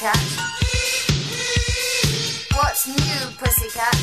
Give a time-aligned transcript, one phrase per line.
[0.00, 0.16] Pussycat?
[2.54, 3.96] What's new, pussycat?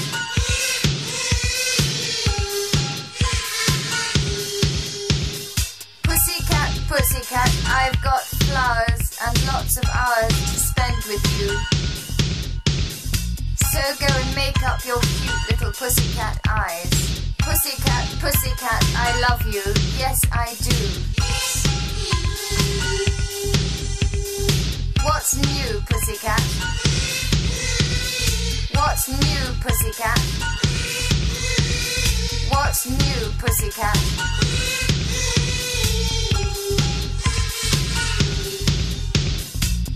[6.03, 11.57] Pussycat, pussycat, I've got flowers and lots of hours to spend with you.
[13.71, 17.33] So go and make up your cute little pussycat eyes.
[17.39, 19.63] Pussycat, pussycat, I love you.
[19.97, 21.17] Yes, I do.
[25.03, 26.41] What's new, pussycat?
[28.75, 30.19] What's new, pussycat?
[32.49, 33.97] What's new, pussycat?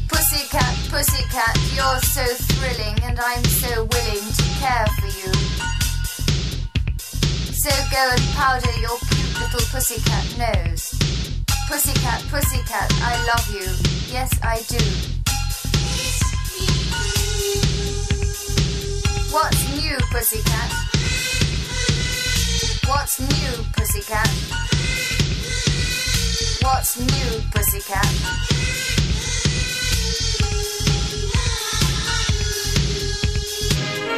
[0.07, 5.31] Pussycat, pussycat, you're so thrilling, and I'm so willing to care for you.
[7.53, 11.30] So go and powder your cute little pussycat nose.
[11.71, 13.65] Pussycat, pussycat, I love you.
[14.11, 14.83] Yes, I do.
[19.31, 20.69] What's new, pussycat?
[22.89, 24.27] What's new, pussycat?
[26.61, 28.05] What's new, pussycat?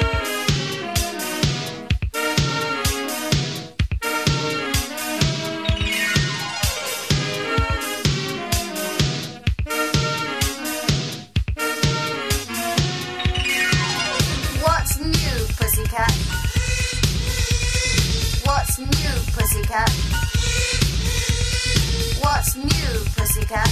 [0.01, 0.32] What's
[19.53, 19.89] pussycat?
[22.21, 23.69] What's new, pussycat?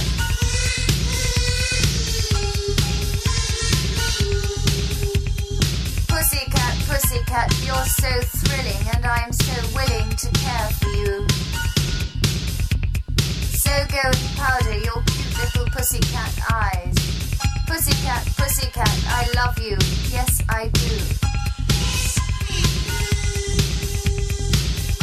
[6.06, 11.26] Pussycat, pussycat, you're so thrilling, and I'm so willing to care for you.
[13.50, 16.94] So go and powder your cute little pussycat eyes.
[17.66, 19.76] Pussycat, pussycat, I love you.
[20.12, 21.22] Yes, I do.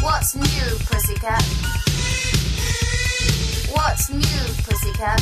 [0.01, 1.43] What's new, pussycat?
[3.71, 4.21] What's new,
[4.63, 5.21] pussycat?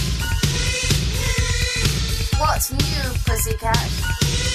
[2.38, 4.47] What's new, pussycat?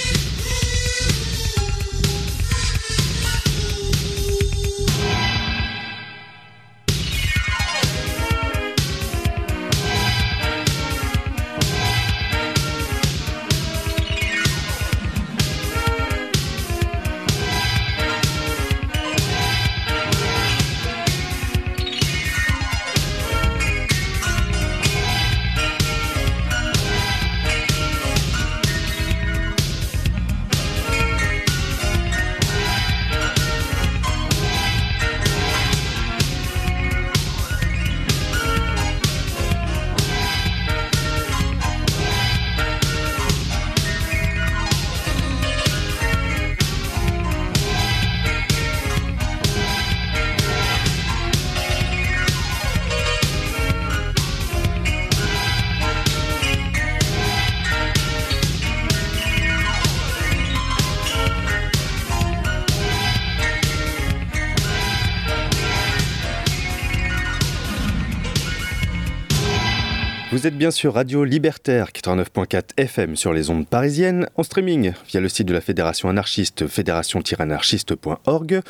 [70.33, 75.21] Vous êtes bien sur Radio Libertaire 89.4 FM sur les ondes parisiennes, en streaming via
[75.21, 78.61] le site de la Fédération anarchiste fédération-anarchiste.org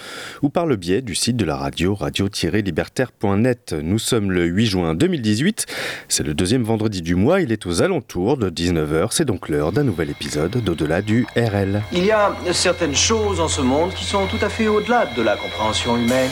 [0.42, 3.74] ou par le biais du site de la radio radio-libertaire.net.
[3.82, 5.66] Nous sommes le 8 juin 2018,
[6.10, 9.72] c'est le deuxième vendredi du mois, il est aux alentours de 19h, c'est donc l'heure
[9.72, 11.82] d'un nouvel épisode d'Au-delà du RL.
[11.94, 15.22] Il y a certaines choses en ce monde qui sont tout à fait au-delà de
[15.22, 16.32] la compréhension humaine.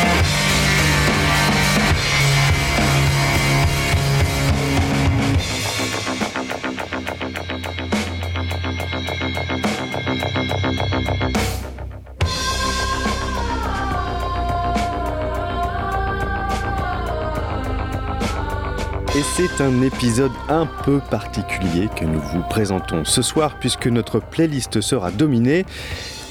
[19.47, 24.81] C'est un épisode un peu particulier que nous vous présentons ce soir puisque notre playlist
[24.81, 25.65] sera dominée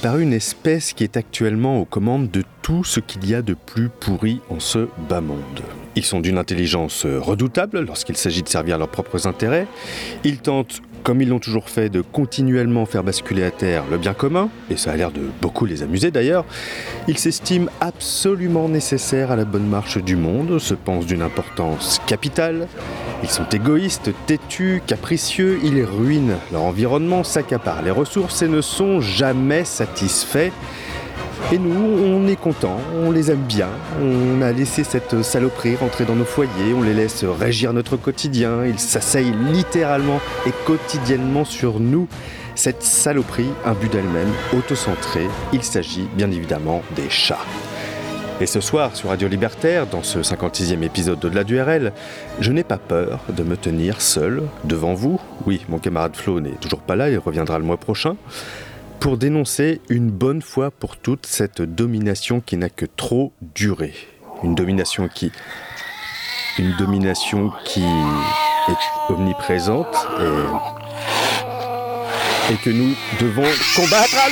[0.00, 3.54] par une espèce qui est actuellement aux commandes de tout ce qu'il y a de
[3.54, 5.38] plus pourri en ce bas monde.
[5.96, 9.66] Ils sont d'une intelligence redoutable lorsqu'il s'agit de servir leurs propres intérêts.
[10.22, 14.14] Ils tentent comme ils l'ont toujours fait, de continuellement faire basculer à terre le bien
[14.14, 16.44] commun, et ça a l'air de beaucoup les amuser d'ailleurs,
[17.08, 22.68] ils s'estiment absolument nécessaires à la bonne marche du monde, se pensent d'une importance capitale,
[23.22, 29.00] ils sont égoïstes, têtus, capricieux, ils ruinent leur environnement, s'accaparent les ressources et ne sont
[29.00, 30.50] jamais satisfaits.
[31.52, 33.68] Et nous, on est content, on les aime bien,
[34.00, 38.64] on a laissé cette saloperie rentrer dans nos foyers, on les laisse régir notre quotidien,
[38.64, 42.06] ils s'asseyent littéralement et quotidiennement sur nous.
[42.54, 47.38] Cette saloperie, un but d'elle-même, autocentrée, il s'agit bien évidemment des chats.
[48.40, 51.92] Et ce soir, sur Radio Libertaire, dans ce 56e épisode d'Au-delà du RL,
[52.40, 55.20] je n'ai pas peur de me tenir seul devant vous.
[55.46, 58.16] Oui, mon camarade Flo n'est toujours pas là, il reviendra le mois prochain
[59.00, 63.94] pour dénoncer une bonne fois pour toutes cette domination qui n'a que trop duré.
[64.44, 65.32] Une domination qui.
[66.58, 70.24] Une domination qui est omniprésente et.
[72.52, 74.28] et que nous devons combattre à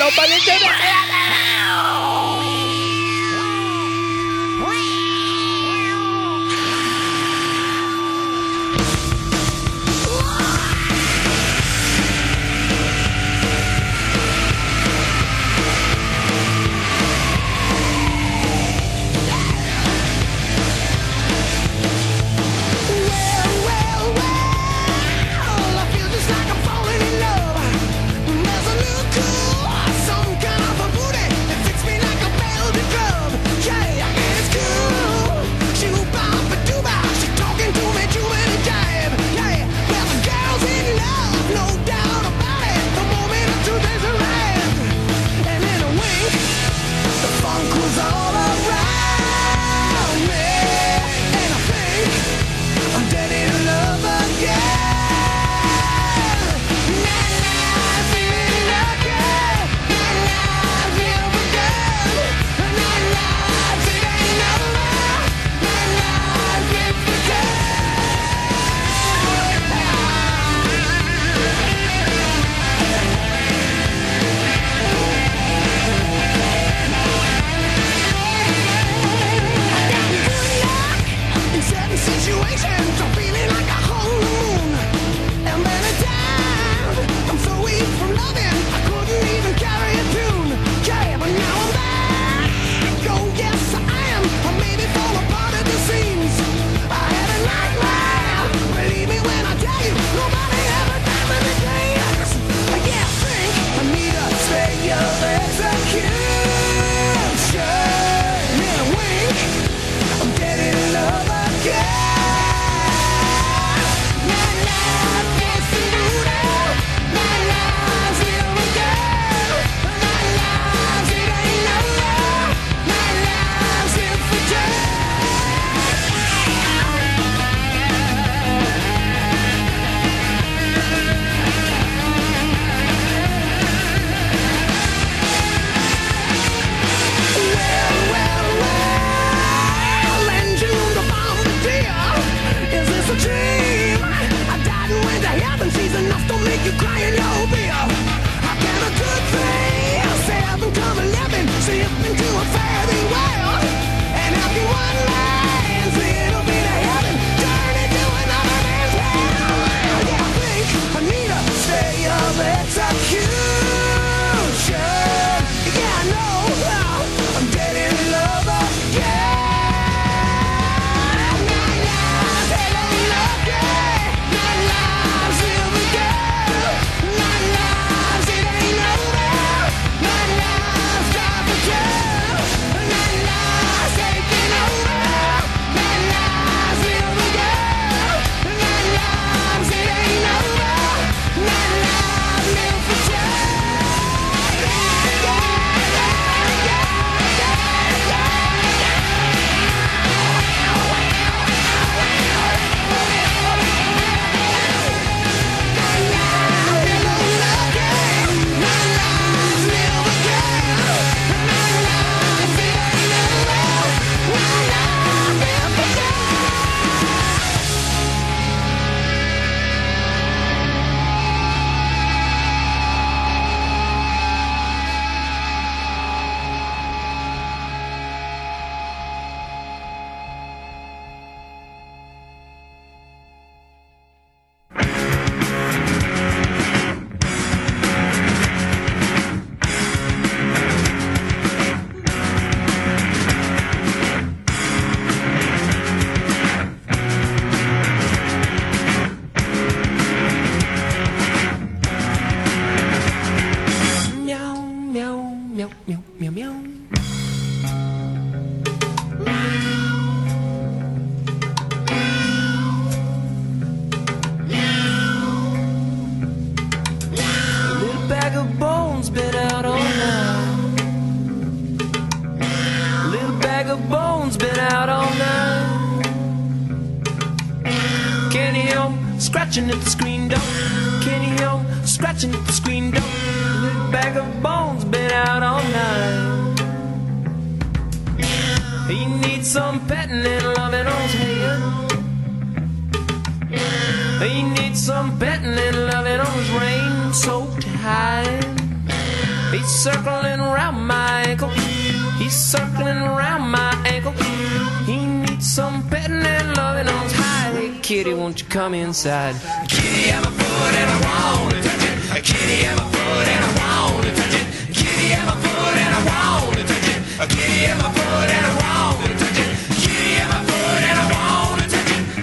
[309.99, 312.23] kitty at my foot and I want to touch it.
[312.23, 314.47] Kitty at my foot and I want to touch it.
[314.75, 317.01] Kitty at my foot and I want to touch it.
[317.35, 319.51] Kitty at my foot and I want to touch it.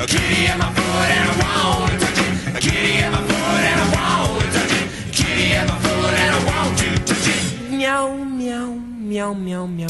[0.07, 2.61] Kitty at my foot and I want to touch it.
[2.63, 4.87] Kitty at my foot and I want to touch it.
[5.11, 7.71] Kitty at my foot and I want to touch it.
[7.71, 8.71] Meow meow
[9.09, 9.84] meow meow meow.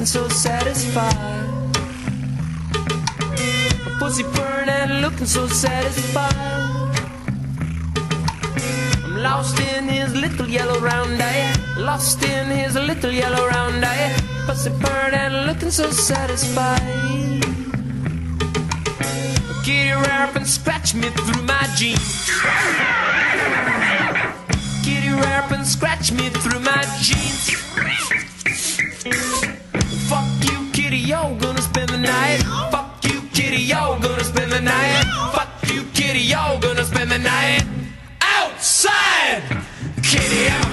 [0.00, 1.14] looking so satisfied.
[3.86, 6.32] A pussy burning, looking so satisfied.
[9.04, 11.54] I'm lost in his little yellow round eye.
[11.76, 14.16] Lost in his little yellow round eye.
[14.46, 16.80] Pussy burning, looking so satisfied.
[19.62, 22.30] Kitty rap and scratch me through my jeans.
[24.82, 27.39] Kitty rap and scratch me through my jeans.
[31.38, 32.42] gonna spend the night.
[32.70, 35.04] Fuck you, kitty, yo, gonna spend the night.
[35.32, 37.64] Fuck you, kitty, yo, gonna spend the night.
[38.20, 39.42] Outside!
[40.02, 40.69] Kitty, out.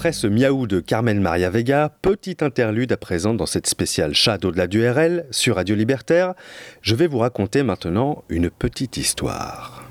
[0.00, 4.38] Après ce miaou de Carmen Maria Vega, petite interlude à présent dans cette spéciale chat
[4.38, 6.32] d'au-delà du RL sur Radio Libertaire,
[6.80, 9.84] je vais vous raconter maintenant une petite histoire.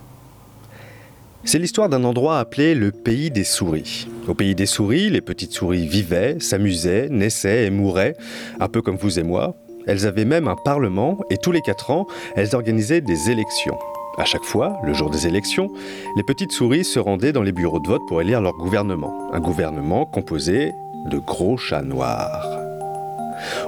[1.44, 4.08] C'est l'histoire d'un endroit appelé le pays des souris.
[4.28, 8.15] Au pays des souris, les petites souris vivaient, s'amusaient, naissaient et mouraient,
[8.60, 9.58] un peu comme vous et moi.
[9.86, 13.78] Elles avaient même un parlement et tous les quatre ans, elles organisaient des élections.
[14.17, 15.72] À chaque fois, le jour des élections,
[16.17, 19.32] les petites souris se rendaient dans les bureaux de vote pour élire leur gouvernement.
[19.32, 20.74] Un gouvernement composé
[21.10, 22.45] de gros chats noirs.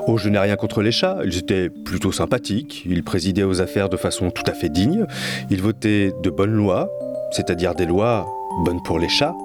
[0.08, 3.88] Oh, je n'ai rien contre les chats, ils étaient plutôt sympathiques, ils présidaient aux affaires
[3.88, 5.06] de façon tout à fait digne,
[5.49, 6.89] ils votaient de bonnes lois,
[7.32, 8.27] c'est-à-dire des lois
[8.65, 9.36] bonnes pour les chats.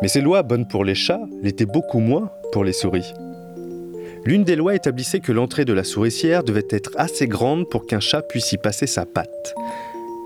[0.00, 3.12] Mais ces lois bonnes pour les chats l'étaient beaucoup moins pour les souris.
[4.24, 8.00] L'une des lois établissait que l'entrée de la souricière devait être assez grande pour qu'un
[8.00, 9.54] chat puisse y passer sa patte.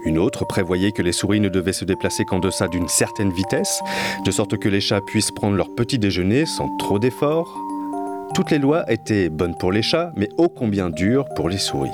[0.06, 3.80] Une autre prévoyait que les souris ne devaient se déplacer qu'en deçà d'une certaine vitesse,
[4.24, 7.52] de sorte que les chats puissent prendre leur petit déjeuner sans trop d'efforts.
[8.32, 11.90] Toutes les lois étaient bonnes pour les chats, mais ô combien dures pour les souris.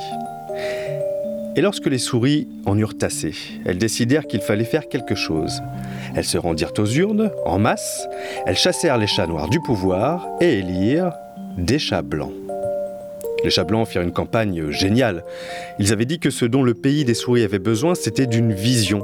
[1.56, 5.62] Et lorsque les souris en eurent assez, elles décidèrent qu'il fallait faire quelque chose.
[6.14, 8.06] Elles se rendirent aux urnes, en masse,
[8.44, 11.12] elles chassèrent les chats noirs du pouvoir et élirent
[11.56, 12.41] des chats blancs.
[13.44, 15.24] Les chats blancs firent une campagne géniale.
[15.78, 19.02] Ils avaient dit que ce dont le pays des souris avait besoin, c'était d'une vision.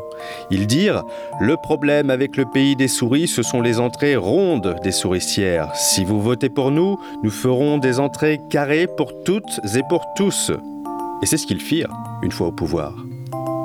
[0.51, 1.03] Ils dirent
[1.41, 5.75] Le problème avec le pays des souris, ce sont les entrées rondes des souricières.
[5.75, 10.53] Si vous votez pour nous, nous ferons des entrées carrées pour toutes et pour tous.
[11.23, 12.95] Et c'est ce qu'ils firent, une fois au pouvoir.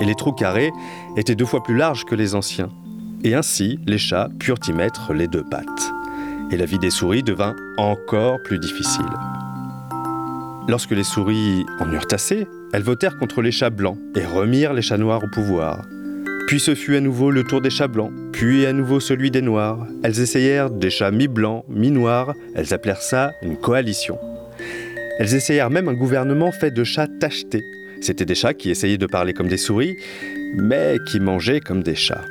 [0.02, 0.72] Et les trous carrés
[1.18, 2.70] étaient deux fois plus larges que les anciens.
[3.24, 5.94] Et ainsi, les chats purent y mettre les deux pattes.
[6.52, 9.06] Et la vie des souris devint encore plus difficile.
[10.70, 14.82] Lorsque les souris en eurent assez, elles votèrent contre les chats blancs et remirent les
[14.82, 15.82] chats noirs au pouvoir.
[16.48, 19.42] Puis ce fut à nouveau le tour des chats blancs, puis à nouveau celui des
[19.42, 19.86] noirs.
[20.04, 24.18] Elles essayèrent des chats mi-blancs, mi-noirs, elles appelèrent ça une coalition.
[25.20, 27.64] Elles essayèrent même un gouvernement fait de chats tachetés.
[28.02, 29.96] C'étaient des chats qui essayaient de parler comme des souris,
[30.56, 32.26] mais qui mangeaient comme des chats.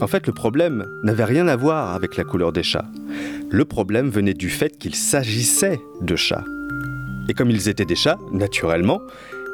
[0.00, 2.90] En fait, le problème n'avait rien à voir avec la couleur des chats.
[3.50, 6.44] Le problème venait du fait qu'il s'agissait de chats.
[7.28, 9.00] Et comme ils étaient des chats, naturellement,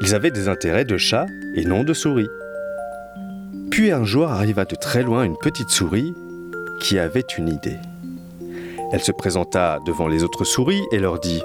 [0.01, 2.29] ils avaient des intérêts de chats et non de souris.
[3.71, 6.15] Puis un jour arriva de très loin une petite souris
[6.81, 7.79] qui avait une idée.
[8.93, 11.43] Elle se présenta devant les autres souris et leur dit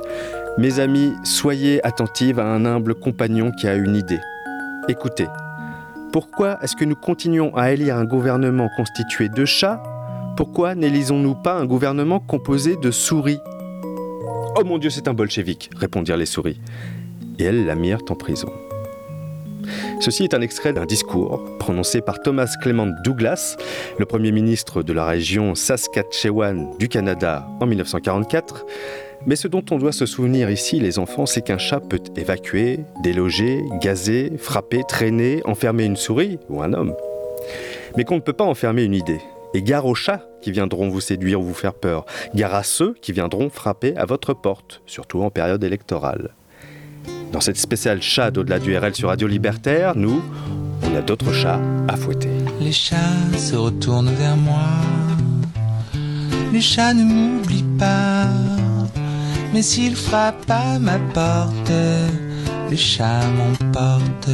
[0.58, 4.20] Mes amis, soyez attentives à un humble compagnon qui a une idée.
[4.90, 5.28] Écoutez,
[6.12, 9.82] pourquoi est-ce que nous continuons à élire un gouvernement constitué de chats?
[10.36, 13.40] Pourquoi n'élisons-nous pas un gouvernement composé de souris?
[14.56, 16.60] Oh mon Dieu, c'est un bolchevique, répondirent les souris.
[17.40, 18.52] Et elles la mirent en prison.
[20.00, 23.58] Ceci est un extrait d'un discours prononcé par Thomas Clement Douglas,
[23.98, 28.66] le premier ministre de la région Saskatchewan du Canada en 1944.
[29.26, 32.80] Mais ce dont on doit se souvenir ici, les enfants, c'est qu'un chat peut évacuer,
[33.04, 36.94] déloger, gazer, frapper, traîner, enfermer une souris ou un homme.
[37.98, 39.20] Mais qu'on ne peut pas enfermer une idée.
[39.54, 42.06] Et gare aux chats qui viendront vous séduire ou vous faire peur.
[42.36, 46.36] Gare à ceux qui viendront frapper à votre porte, surtout en période électorale.
[47.32, 50.22] Dans cette spéciale chat d'au-delà du RL sur Radio Libertaire, nous,
[50.84, 52.30] on a d'autres chats à fouetter.
[52.62, 52.96] Les chats
[53.38, 54.68] se retournent vers moi.
[56.54, 58.28] Les chats ne m'oublient pas.
[59.54, 61.72] Mais s'ils frappent à ma porte,
[62.70, 64.30] les chats m'emportent.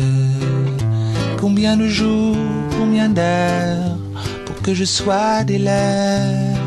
[1.39, 2.38] Combien de jours,
[2.78, 3.97] combien d'heures
[4.63, 6.58] que je sois des leurs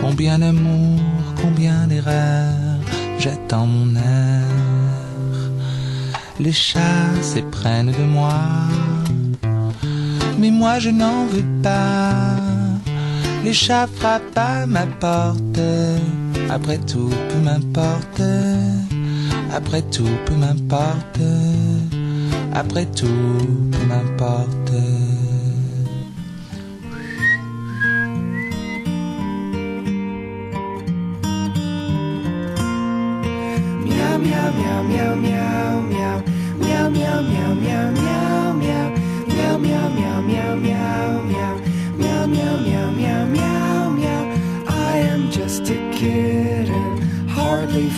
[0.00, 1.00] Combien d'amour,
[1.42, 2.78] combien d'erreurs,
[3.18, 5.42] j'attends mon heure.
[6.38, 8.40] Les chats s'éprennent de moi,
[10.38, 12.36] mais moi je n'en veux pas.
[13.44, 15.60] Les chats frappent à ma porte,
[16.48, 18.22] après tout, peu m'importe.
[19.52, 21.20] Après tout, peu m'importe.
[22.54, 23.38] Après tout,
[23.72, 24.69] peu m'importe.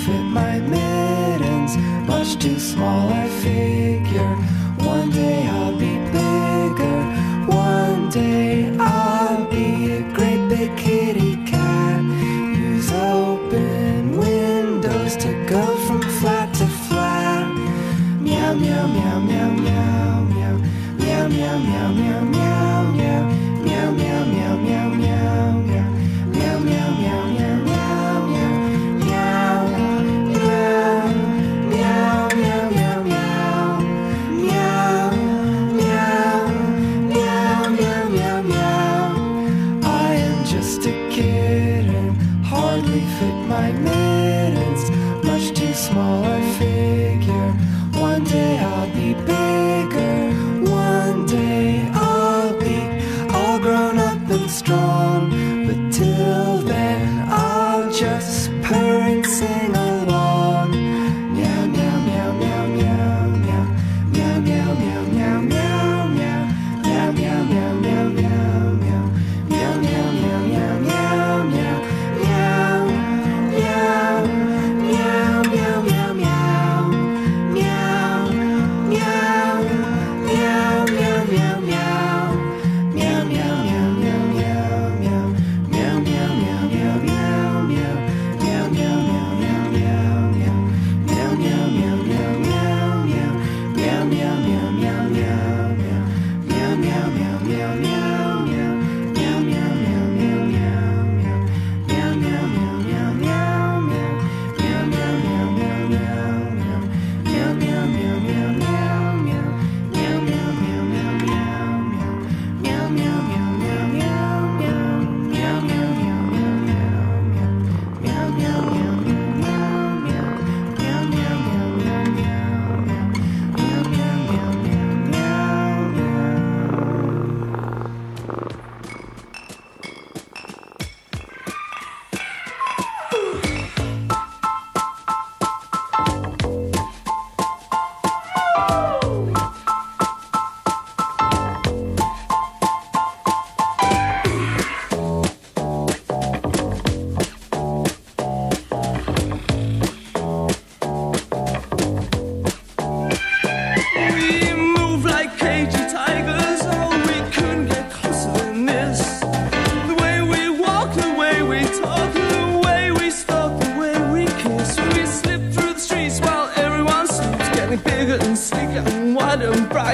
[0.05, 1.77] Fit my mittens,
[2.09, 3.82] much too small I figure.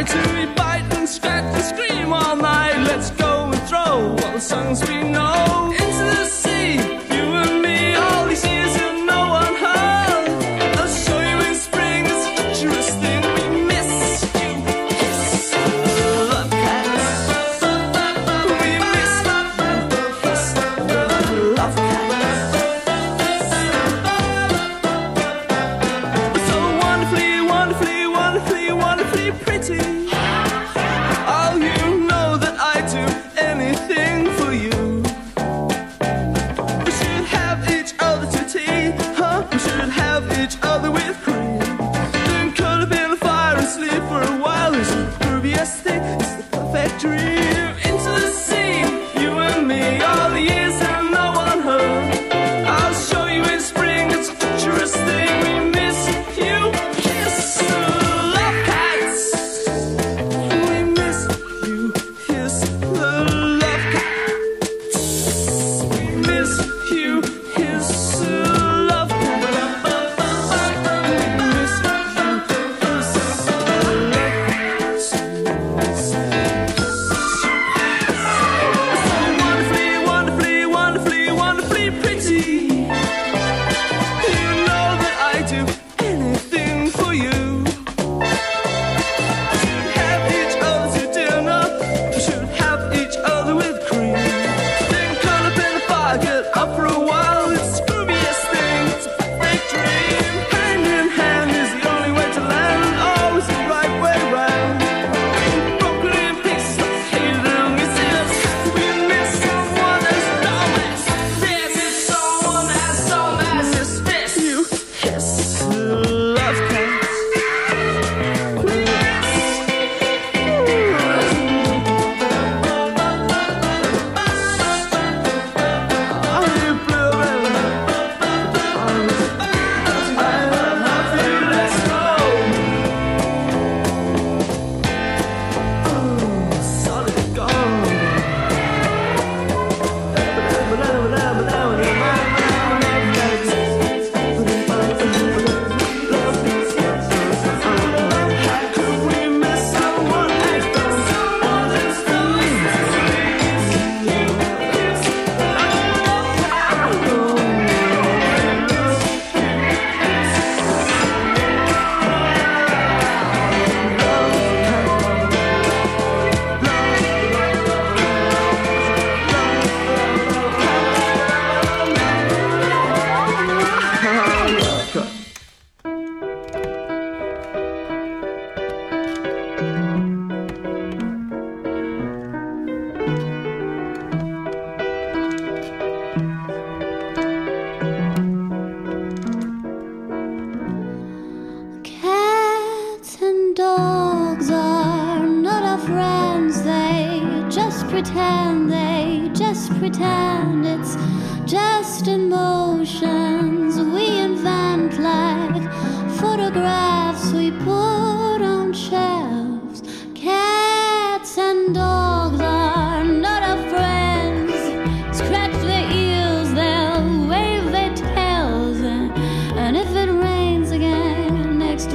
[0.08, 0.57] to repeat.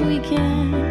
[0.05, 0.82] we can.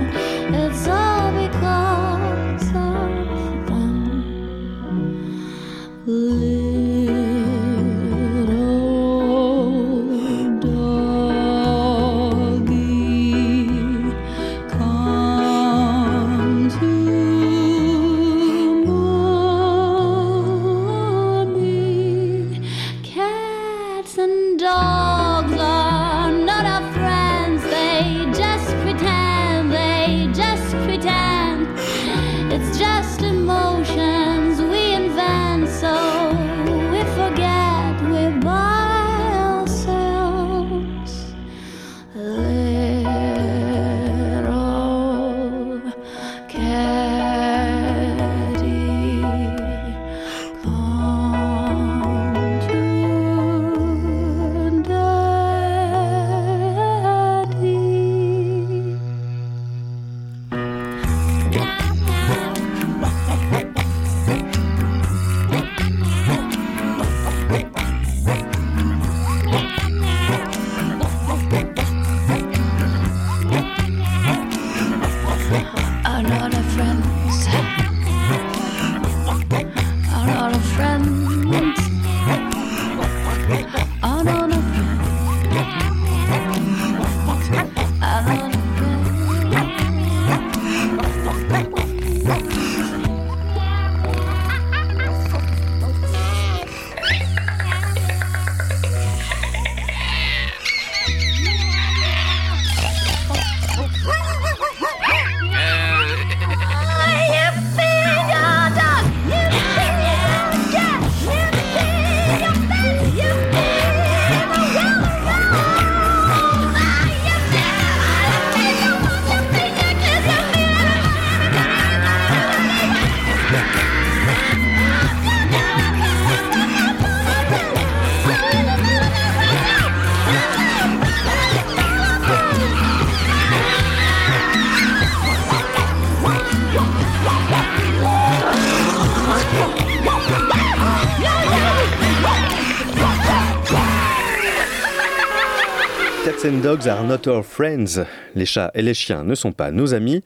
[148.37, 150.23] Les chats et les chiens ne sont pas nos amis.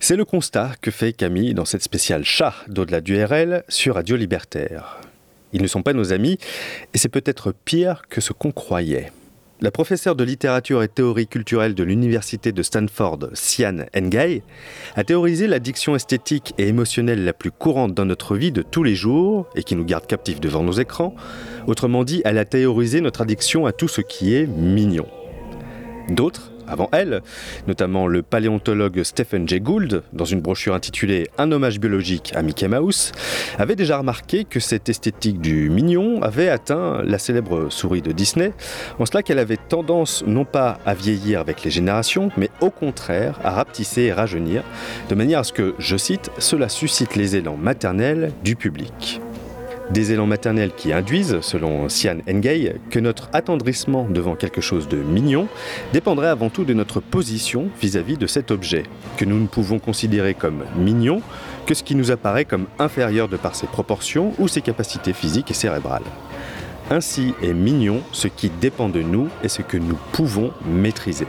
[0.00, 4.16] C'est le constat que fait Camille dans cette spéciale chat d'au-delà du RL sur Radio
[4.16, 5.00] Libertaire.
[5.54, 6.36] Ils ne sont pas nos amis
[6.92, 9.12] et c'est peut-être pire que ce qu'on croyait.
[9.62, 14.42] La professeure de littérature et théorie culturelle de l'université de Stanford, Sian Engay,
[14.94, 18.94] a théorisé l'addiction esthétique et émotionnelle la plus courante dans notre vie de tous les
[18.94, 21.14] jours et qui nous garde captifs devant nos écrans.
[21.66, 25.06] Autrement dit, elle a théorisé notre addiction à tout ce qui est mignon.
[26.08, 27.22] D'autres, avant elle,
[27.66, 32.68] notamment le paléontologue Stephen Jay Gould, dans une brochure intitulée Un hommage biologique à Mickey
[32.68, 33.12] Mouse,
[33.58, 38.52] avait déjà remarqué que cette esthétique du mignon avait atteint la célèbre souris de Disney,
[38.98, 43.38] en cela qu'elle avait tendance non pas à vieillir avec les générations, mais au contraire
[43.44, 44.62] à rapetisser et rajeunir,
[45.08, 49.20] de manière à ce que, je cite, cela suscite les élans maternels du public.
[49.90, 54.98] Des élans maternels qui induisent, selon Sian Engay, que notre attendrissement devant quelque chose de
[54.98, 55.48] mignon
[55.94, 58.82] dépendrait avant tout de notre position vis-à-vis de cet objet,
[59.16, 61.22] que nous ne pouvons considérer comme mignon
[61.64, 65.50] que ce qui nous apparaît comme inférieur de par ses proportions ou ses capacités physiques
[65.50, 66.02] et cérébrales.
[66.90, 71.26] Ainsi est mignon ce qui dépend de nous et ce que nous pouvons maîtriser.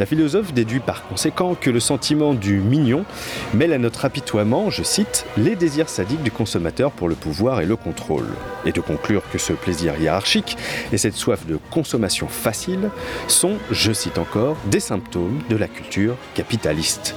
[0.00, 3.04] La philosophe déduit par conséquent que le sentiment du mignon
[3.52, 7.66] mêle à notre apitoiement, je cite, les désirs sadiques du consommateur pour le pouvoir et
[7.66, 8.24] le contrôle.
[8.64, 10.56] Et de conclure que ce plaisir hiérarchique
[10.90, 12.88] et cette soif de consommation facile
[13.28, 17.14] sont, je cite encore, des symptômes de la culture capitaliste.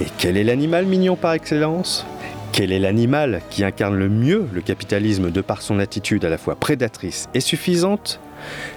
[0.00, 2.04] Et quel est l'animal mignon par excellence?
[2.50, 6.38] Quel est l'animal qui incarne le mieux le capitalisme de par son attitude à la
[6.38, 8.18] fois prédatrice et suffisante?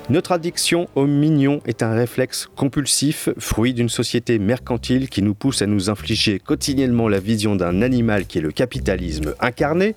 [0.09, 5.61] Notre addiction au mignon est un réflexe compulsif, fruit d'une société mercantile qui nous pousse
[5.61, 9.95] à nous infliger quotidiennement la vision d'un animal qui est le capitalisme incarné.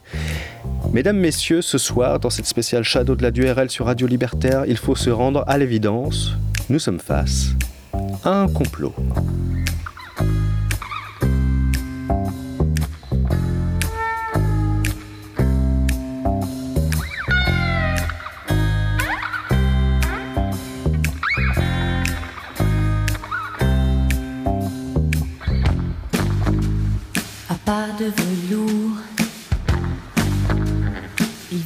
[0.92, 4.76] Mesdames, Messieurs, ce soir, dans cette spéciale Shadow de la DURL sur Radio Libertaire, il
[4.76, 6.32] faut se rendre à l'évidence.
[6.68, 7.50] Nous sommes face
[8.24, 8.94] à un complot.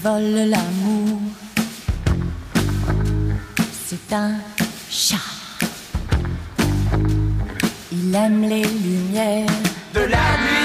[0.07, 1.21] vole l'amour.
[3.87, 4.35] C'est un
[4.89, 5.17] chat.
[7.91, 9.47] Il aime les lumières
[9.95, 10.56] de la nuit.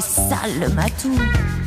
[0.00, 1.59] sale matou.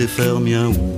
[0.00, 0.89] s'est fermé ou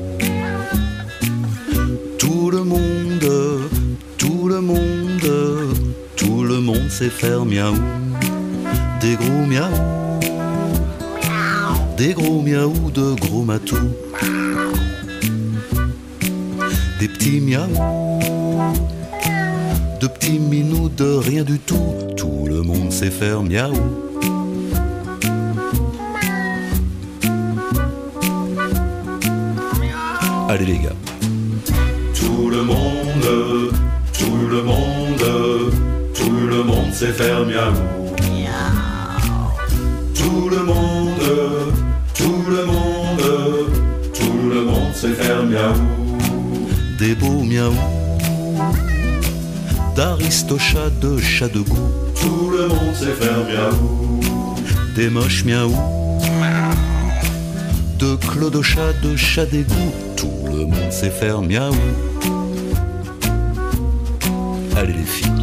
[55.02, 55.74] Des moches miaou,
[57.98, 59.92] de clodochats, de chats d'égout.
[60.16, 61.74] Tout le monde sait faire miaou.
[64.76, 65.41] Allez les filles.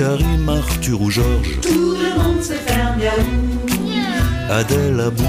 [0.00, 3.22] Karim, Arthur ou Georges, Tout le monde sait faire miaou.
[4.48, 5.24] Adèle Abou,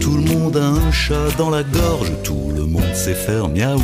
[0.00, 3.80] tout le monde a un chat dans la gorge, tout le monde sait faire miaou.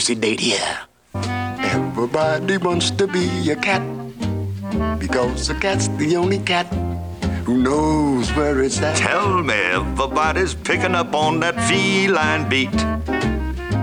[0.00, 0.78] Elucidate here.
[1.14, 3.82] Everybody wants to be a cat
[4.98, 6.66] because a cat's the only cat
[7.44, 8.96] who knows where it's at.
[8.96, 12.72] Tell me, everybody's picking up on that feline beat.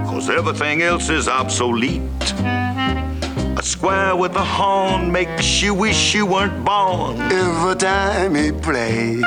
[0.10, 2.02] Cause everything else is obsolete.
[2.42, 7.22] A square with a horn makes you wish you weren't born.
[7.32, 9.22] Every time he plays,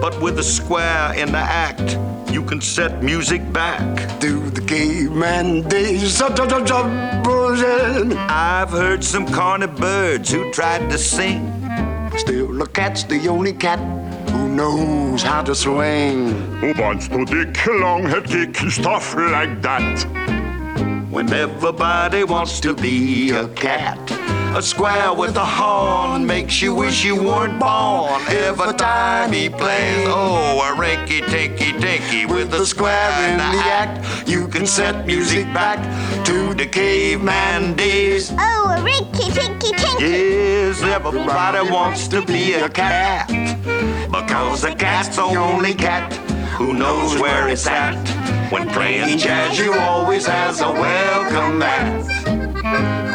[0.00, 1.96] But with a square in the act,
[2.32, 3.80] you can set music back.
[4.20, 4.35] to the
[4.76, 6.20] caveman days.
[8.28, 11.40] I've heard some corny birds who tried to sing.
[12.18, 13.78] Still, a cat's the only cat
[14.30, 16.34] who knows how to swing.
[16.60, 20.04] Who wants to dick long head kick stuff like that?
[21.10, 23.98] When everybody wants to be a cat.
[24.54, 28.05] A square with a horn makes you wish you weren't born.
[28.28, 34.28] Every time he plays, oh, a rinky tinky tinky with a square in the act.
[34.28, 35.78] You can set music back
[36.24, 38.32] to the caveman days.
[38.32, 40.02] Oh, a rinky tinky tinky.
[40.02, 43.28] Yes, everybody wants to be a cat.
[44.10, 46.12] Because a cat's the only cat
[46.56, 47.96] who knows where it's at.
[48.50, 52.06] When playing jazz, you always has a welcome mat.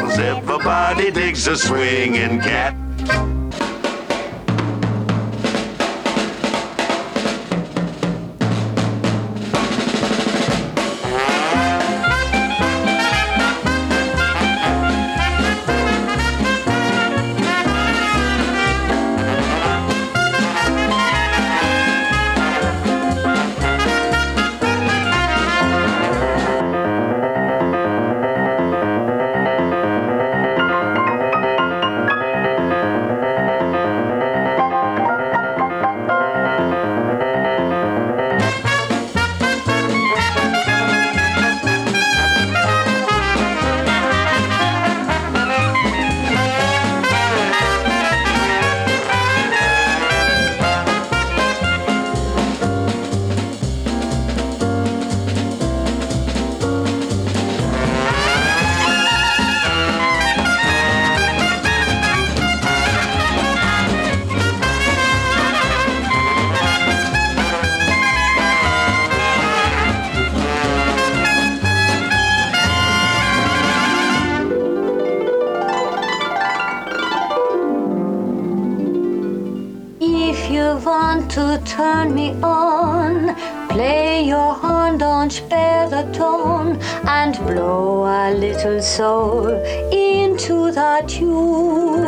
[0.00, 2.81] Cause everybody digs a swinging cat.
[88.72, 89.48] and soul
[89.92, 92.02] into the tune.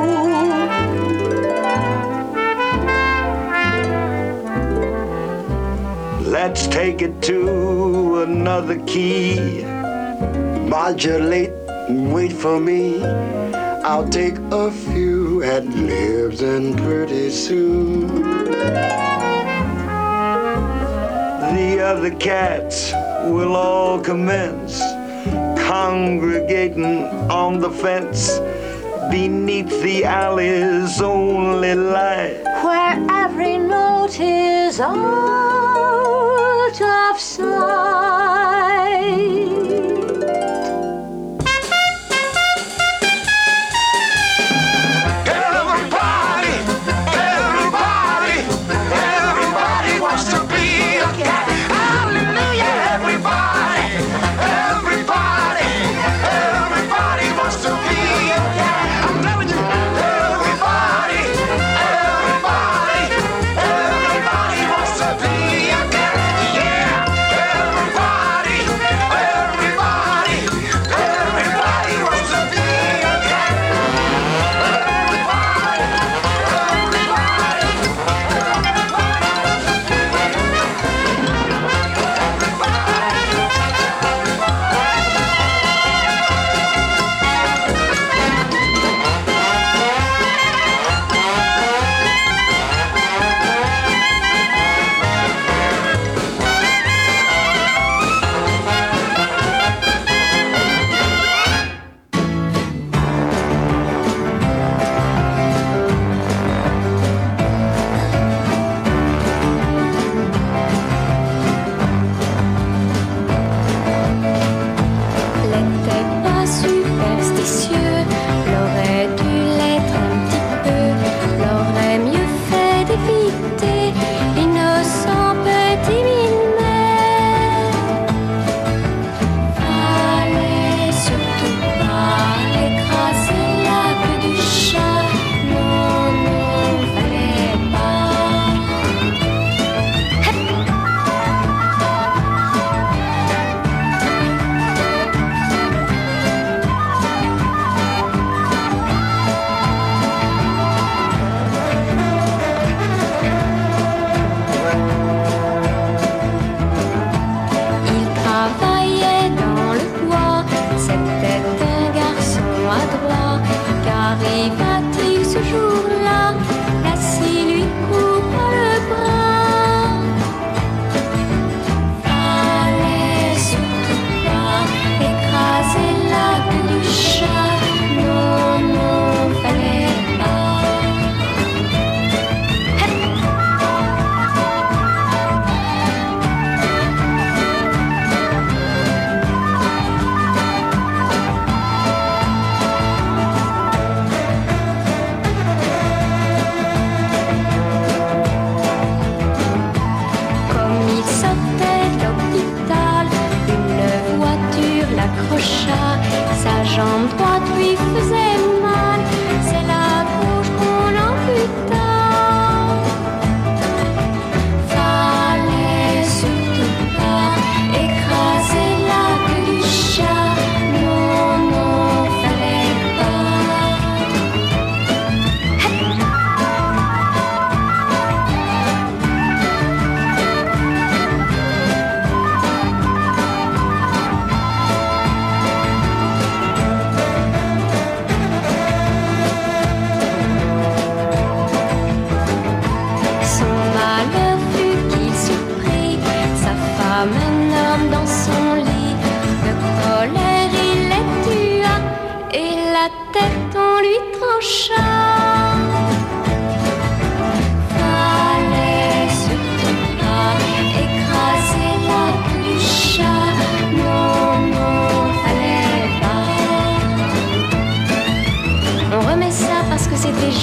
[6.25, 9.63] Let's take it to another key.
[10.67, 11.53] Modulate
[11.91, 13.05] wait for me.
[13.85, 18.23] I'll take a few ad libs and pretty soon.
[21.57, 22.93] The other cats
[23.31, 24.81] will all commence
[25.75, 27.03] congregating
[27.43, 28.39] on the fence
[29.11, 32.45] beneath the alley's only light.
[32.65, 34.95] Where every note is out
[36.81, 38.65] of sight.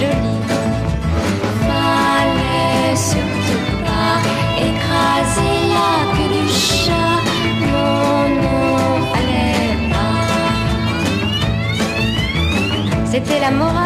[0.01, 0.39] jolie.
[1.67, 4.17] Fallait sur pied pas
[4.67, 7.19] écraser la queue du chat.
[7.67, 8.65] Non, non,
[9.11, 10.23] fallait pas.
[13.11, 13.80] C'était la morale.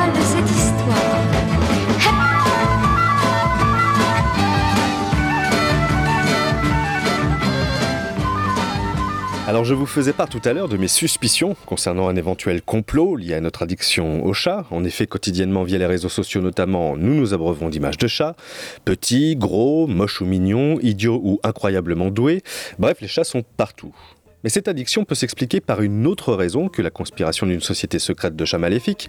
[9.56, 13.16] Alors je vous faisais part tout à l'heure de mes suspicions concernant un éventuel complot
[13.16, 14.66] lié à notre addiction au chat.
[14.70, 18.36] En effet, quotidiennement via les réseaux sociaux notamment, nous nous abreuvons d'images de chats.
[18.84, 22.44] Petits, gros, moches ou mignons, idiots ou incroyablement doués.
[22.80, 23.96] Bref, les chats sont partout.
[24.44, 28.36] Mais cette addiction peut s'expliquer par une autre raison que la conspiration d'une société secrète
[28.36, 29.08] de chats maléfiques,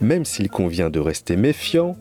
[0.00, 1.96] même s'il convient de rester méfiant.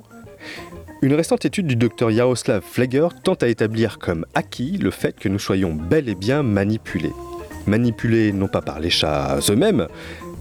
[1.02, 5.28] Une récente étude du docteur Jaroslav Fleger tente à établir comme acquis le fait que
[5.28, 7.14] nous soyons bel et bien manipulés.
[7.70, 9.88] Manipulés non pas par les chats eux-mêmes,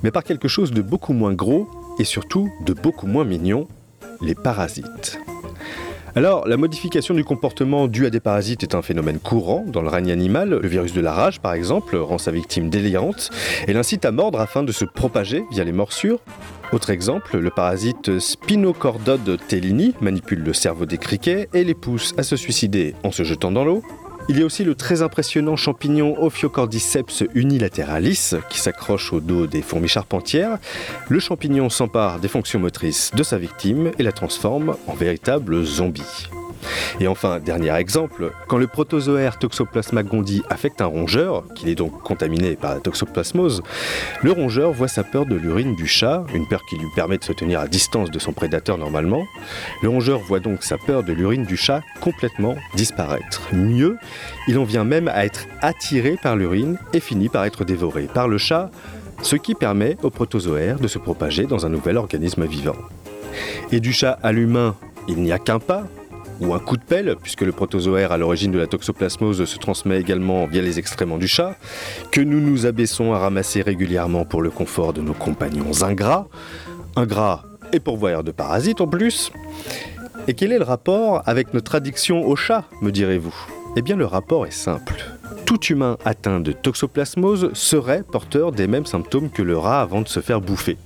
[0.03, 1.69] mais par quelque chose de beaucoup moins gros
[1.99, 3.69] et surtout de beaucoup moins mignon,
[4.23, 5.21] les parasites.
[6.17, 9.89] Alors, la modification du comportement due à des parasites est un phénomène courant dans le
[9.89, 10.49] règne animal.
[10.49, 13.29] Le virus de la rage, par exemple, rend sa victime délirante
[13.67, 16.21] et l'incite à mordre afin de se propager via les morsures.
[16.73, 22.23] Autre exemple, le parasite Spinocordode tellini manipule le cerveau des criquets et les pousse à
[22.23, 23.83] se suicider en se jetant dans l'eau.
[24.31, 29.63] Il y a aussi le très impressionnant champignon Ophiocordyceps unilateralis qui s'accroche au dos des
[29.63, 30.59] fourmis charpentières.
[31.09, 36.29] Le champignon s'empare des fonctions motrices de sa victime et la transforme en véritable zombie.
[37.01, 42.03] Et enfin, dernier exemple, quand le protozoaire Toxoplasma gondii affecte un rongeur, qu'il est donc
[42.03, 43.63] contaminé par la toxoplasmose,
[44.23, 47.25] le rongeur voit sa peur de l'urine du chat, une peur qui lui permet de
[47.25, 49.25] se tenir à distance de son prédateur normalement.
[49.83, 53.43] Le rongeur voit donc sa peur de l'urine du chat complètement disparaître.
[53.53, 53.97] Mieux,
[54.49, 58.29] il en vient même à être attiré par l'urine et finit par être dévoré par
[58.29, 58.71] le chat,
[59.23, 62.77] ce qui permet au protozoaire de se propager dans un nouvel organisme vivant.
[63.73, 64.75] Et du chat à l'humain,
[65.09, 65.85] il n'y a qu'un pas,
[66.41, 70.01] ou un coup de pelle, puisque le protozoaire à l'origine de la toxoplasmose se transmet
[70.01, 71.57] également via les excréments du chat,
[72.11, 76.29] que nous nous abaissons à ramasser régulièrement pour le confort de nos compagnons ingrats,
[76.97, 79.33] ingrats et pourvoyeurs de parasites en plus.
[80.27, 83.35] Et quel est le rapport avec notre addiction au chat, me direz-vous?
[83.77, 84.95] Eh bien le rapport est simple.
[85.45, 90.09] Tout humain atteint de toxoplasmose serait porteur des mêmes symptômes que le rat avant de
[90.09, 90.77] se faire bouffer.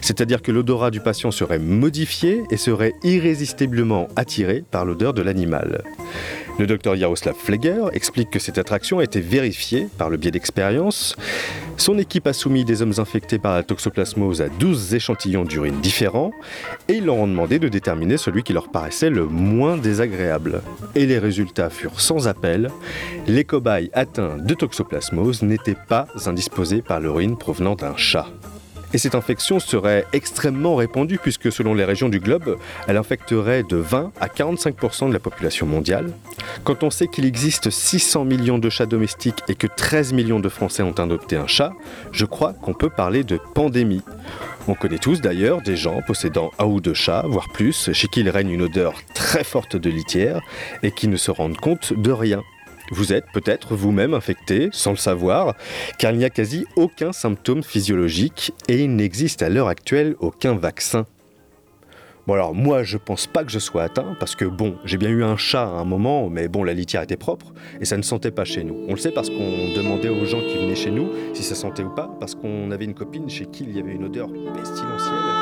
[0.00, 5.82] C'est-à-dire que l'odorat du patient serait modifié et serait irrésistiblement attiré par l'odeur de l'animal.
[6.58, 11.16] Le docteur Jaroslav Fleger explique que cette attraction a été vérifiée par le biais d'expériences.
[11.78, 16.30] Son équipe a soumis des hommes infectés par la toxoplasmose à 12 échantillons d'urine différents
[16.88, 20.62] et ils leur ont demandé de déterminer celui qui leur paraissait le moins désagréable.
[20.94, 22.70] Et les résultats furent sans appel.
[23.26, 28.26] Les cobayes atteints de toxoplasmose n'étaient pas indisposés par l'urine provenant d'un chat.
[28.94, 33.76] Et cette infection serait extrêmement répandue puisque selon les régions du globe, elle infecterait de
[33.76, 36.12] 20 à 45% de la population mondiale.
[36.64, 40.48] Quand on sait qu'il existe 600 millions de chats domestiques et que 13 millions de
[40.48, 41.72] Français ont adopté un chat,
[42.12, 44.02] je crois qu'on peut parler de pandémie.
[44.68, 48.20] On connaît tous d'ailleurs des gens possédant un ou deux chats, voire plus, chez qui
[48.20, 50.40] il règne une odeur très forte de litière
[50.82, 52.42] et qui ne se rendent compte de rien.
[52.92, 55.54] Vous êtes peut-être vous-même infecté sans le savoir,
[55.98, 60.54] car il n'y a quasi aucun symptôme physiologique et il n'existe à l'heure actuelle aucun
[60.54, 61.06] vaccin.
[62.26, 65.08] Bon alors moi je pense pas que je sois atteint parce que bon j'ai bien
[65.08, 68.02] eu un chat à un moment mais bon la litière était propre et ça ne
[68.02, 68.84] sentait pas chez nous.
[68.88, 71.82] On le sait parce qu'on demandait aux gens qui venaient chez nous si ça sentait
[71.82, 75.41] ou pas parce qu'on avait une copine chez qui il y avait une odeur pestilentielle.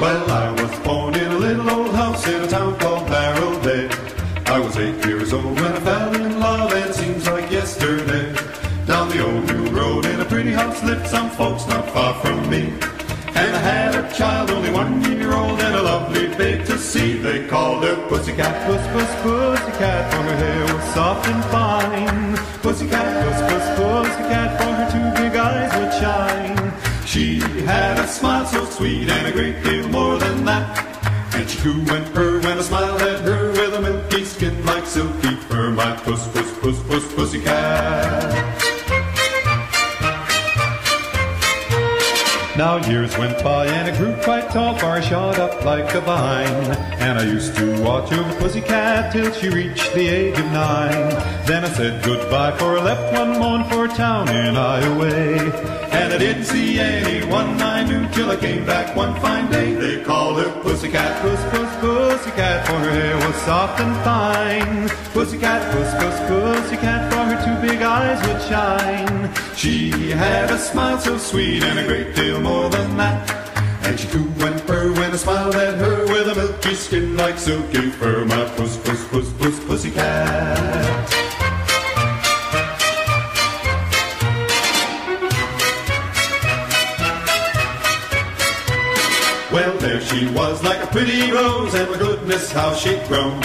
[0.00, 3.88] Well, I was born in a little old house in a town called Barrel Bay.
[4.46, 8.32] I was eight years old when I fell in love, it seems like yesterday.
[8.86, 12.48] Down the old new road in a pretty house lived some folks not far from
[12.48, 12.72] me.
[17.82, 22.36] Called Pussycat, Puss, Puss, Pussycat, for her hair was soft and fine.
[22.62, 26.72] Pussycat, Puss, Puss, Pussycat, for her two big eyes would shine.
[27.04, 31.34] She had a smile so sweet and a great deal more than that.
[31.34, 34.86] And she coo and purr when I smiled at her with a milky skin like
[34.86, 35.72] silky fur.
[35.72, 38.62] My puss, puss, puss, puss, pussycat.
[42.56, 44.14] Now years went by and it grew
[44.52, 46.76] tall, I shot up like a vine.
[47.00, 51.08] And I used to watch over Pussycat till she reached the age of nine.
[51.46, 55.08] Then I said goodbye, for I left one morn for town in Iowa.
[55.92, 59.74] And I didn't see anyone I knew till I came back one fine day.
[59.74, 64.88] They called her Pussycat, Puss, Puss, Pussycat, for her hair was soft and fine.
[65.12, 69.30] Pussycat, Puss, Puss, Pussycat, for her two big eyes would shine.
[69.56, 73.41] She had a smile so sweet and a great deal more than that.
[73.92, 77.36] And she coo and purr when I smiled at her with a milky skin like
[77.36, 78.24] silky fur.
[78.24, 81.10] My puss, puss, puss, puss, pussycat.
[89.52, 93.40] Well, there she was like a pretty rose, and my goodness, how she'd grown.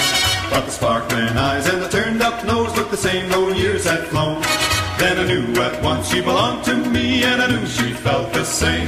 [0.50, 4.08] But the sparkling eyes and the turned up nose looked the same though years had
[4.08, 4.41] flown.
[4.98, 8.45] Then I knew at once she belonged to me, and I knew she felt the
[8.45, 8.88] same.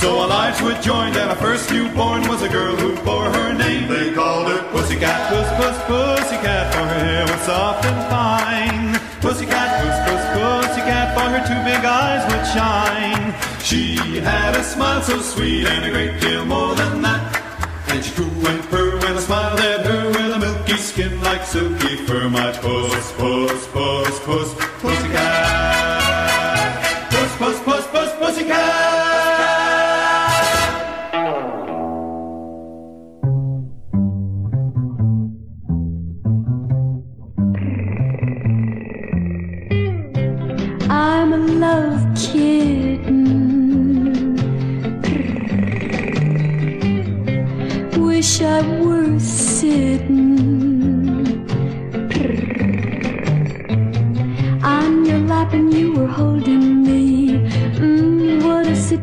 [0.00, 3.52] So our lives were joined, and our first newborn was a girl who bore her
[3.54, 3.88] name.
[3.88, 9.00] They called her Pussycat, Puss, Puss, Pussycat, for her hair was soft and fine.
[9.20, 13.34] Pussycat, Puss, Puss, Pussycat, for her two big eyes would shine.
[13.62, 17.40] She had a smile so sweet and a great deal more than that.
[17.88, 21.44] And she coo and purr when I smiled at her with a milky skin like
[21.44, 22.28] silky fur.
[22.28, 25.13] My puss, puss, puss, puss, pussycat.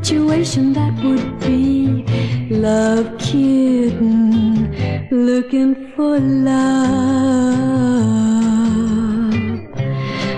[0.03, 2.03] Situation that would be.
[2.49, 4.75] Love kitten,
[5.11, 6.61] looking for love.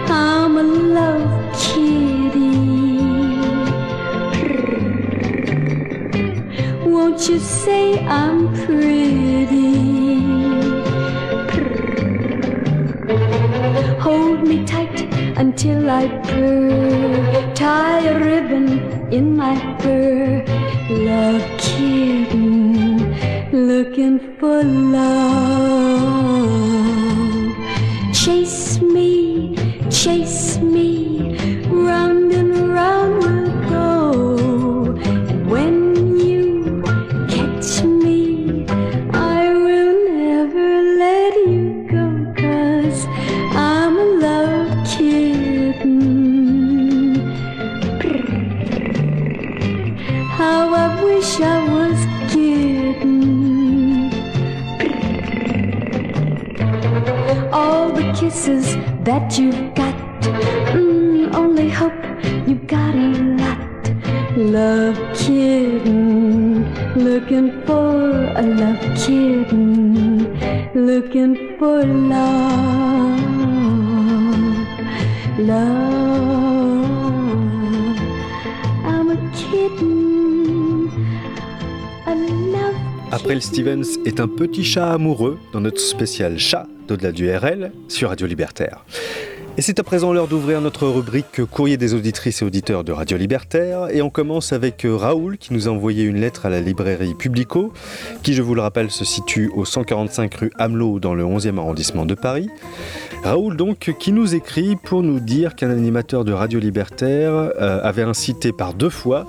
[0.09, 2.57] I'm a love kitty.
[6.85, 9.71] Won't you say I'm pretty?
[13.99, 15.01] Hold me tight
[15.37, 17.53] until I purr.
[17.55, 20.43] Tie a ribbon in my fur.
[20.89, 22.97] love kitten,
[23.51, 25.22] looking for love.
[84.05, 88.83] Est un petit chat amoureux dans notre spécial chat d'au-delà du RL sur Radio Libertaire.
[89.55, 93.17] Et c'est à présent l'heure d'ouvrir notre rubrique courrier des auditrices et auditeurs de Radio
[93.17, 93.87] Libertaire.
[93.91, 97.71] Et on commence avec Raoul qui nous a envoyé une lettre à la librairie Publico,
[98.23, 102.07] qui je vous le rappelle se situe au 145 rue Hamelot dans le 11e arrondissement
[102.07, 102.49] de Paris.
[103.23, 108.01] Raoul donc qui nous écrit pour nous dire qu'un animateur de Radio Libertaire euh, avait
[108.01, 109.27] incité par deux fois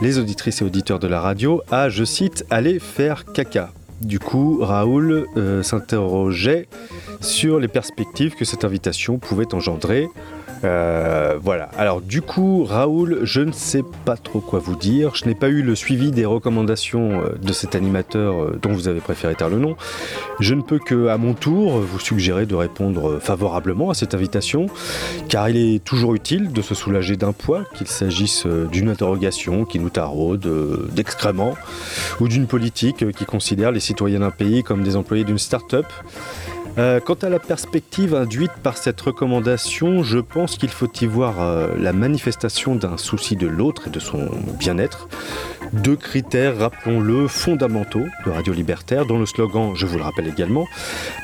[0.00, 3.75] les auditrices et auditeurs de la radio à, je cite, aller faire caca.
[4.00, 6.68] Du coup, Raoul euh, s'interrogeait
[7.20, 10.08] sur les perspectives que cette invitation pouvait engendrer.
[10.64, 11.68] Euh, voilà.
[11.76, 15.14] Alors du coup, Raoul, je ne sais pas trop quoi vous dire.
[15.14, 18.88] Je n'ai pas eu le suivi des recommandations euh, de cet animateur euh, dont vous
[18.88, 19.76] avez préféré taire le nom.
[20.40, 24.66] Je ne peux que, à mon tour, vous suggérer de répondre favorablement à cette invitation,
[25.28, 29.78] car il est toujours utile de se soulager d'un poids, qu'il s'agisse d'une interrogation qui
[29.78, 30.46] nous taraude,
[30.92, 31.54] d'excréments,
[32.20, 35.86] ou d'une politique qui considère les citoyens d'un pays comme des employés d'une start-up.
[36.78, 41.40] Euh, quant à la perspective induite par cette recommandation, je pense qu'il faut y voir
[41.40, 45.08] euh, la manifestation d'un souci de l'autre et de son bien-être.
[45.72, 50.66] Deux critères, rappelons-le, fondamentaux de Radio Libertaire, dont le slogan, je vous le rappelle également,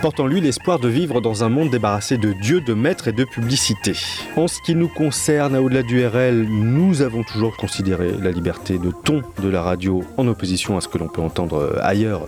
[0.01, 3.12] porte en lui l'espoir de vivre dans un monde débarrassé de Dieu, de maîtres et
[3.12, 3.93] de publicité.
[4.36, 8.90] En ce qui nous concerne, au-delà du RL, nous avons toujours considéré la liberté de
[9.05, 12.26] ton de la radio en opposition à ce que l'on peut entendre ailleurs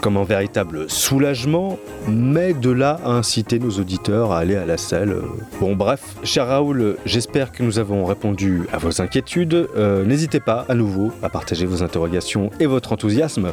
[0.00, 4.78] comme un véritable soulagement, mais de là à inciter nos auditeurs à aller à la
[4.78, 5.16] salle.
[5.60, 9.68] Bon bref, cher Raoul, j'espère que nous avons répondu à vos inquiétudes.
[9.76, 13.52] Euh, N'hésitez pas à nouveau à partager vos interrogations et votre enthousiasme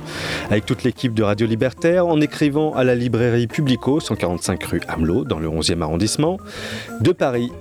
[0.50, 5.24] avec toute l'équipe de Radio Libertaire en écrivant à la librairie Publico, 145 rue Hamelot,
[5.24, 6.38] dans le 11e arrondissement
[7.02, 7.52] de Paris.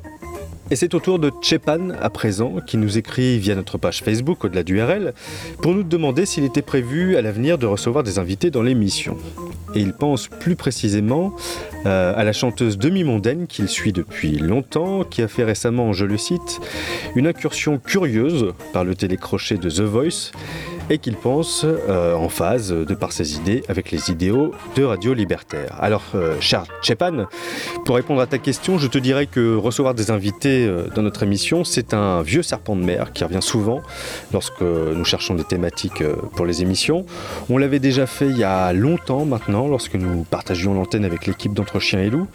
[0.71, 4.45] Et c'est au tour de Tchepan, à présent, qui nous écrit via notre page Facebook
[4.45, 5.15] au-delà du RL,
[5.63, 9.17] pour nous demander s'il était prévu à l'avenir de recevoir des invités dans l'émission.
[9.77, 11.37] Et il pense plus précisément
[11.87, 16.19] euh, à la chanteuse demi-mondaine qu'il suit depuis longtemps, qui a fait récemment, je le
[16.19, 16.61] cite,
[17.15, 20.33] une incursion curieuse par le télécrochet de The Voice,
[20.91, 25.15] et qu'il pense euh, en phase, de par ses idées, avec les idéaux de Radio
[25.15, 25.77] Libertaire.
[25.81, 27.27] Alors, euh, cher Tchepan,
[27.85, 31.23] pour répondre à ta question, je te dirais que recevoir des invités euh, dans notre
[31.23, 33.81] émission, c'est un vieux serpent de mer qui revient souvent
[34.33, 36.03] lorsque nous cherchons des thématiques
[36.35, 37.05] pour les émissions.
[37.51, 41.53] On l'avait déjà fait il y a longtemps maintenant, lorsque nous partagions l'antenne avec l'équipe
[41.53, 42.27] d'Entre Chiens et Loups.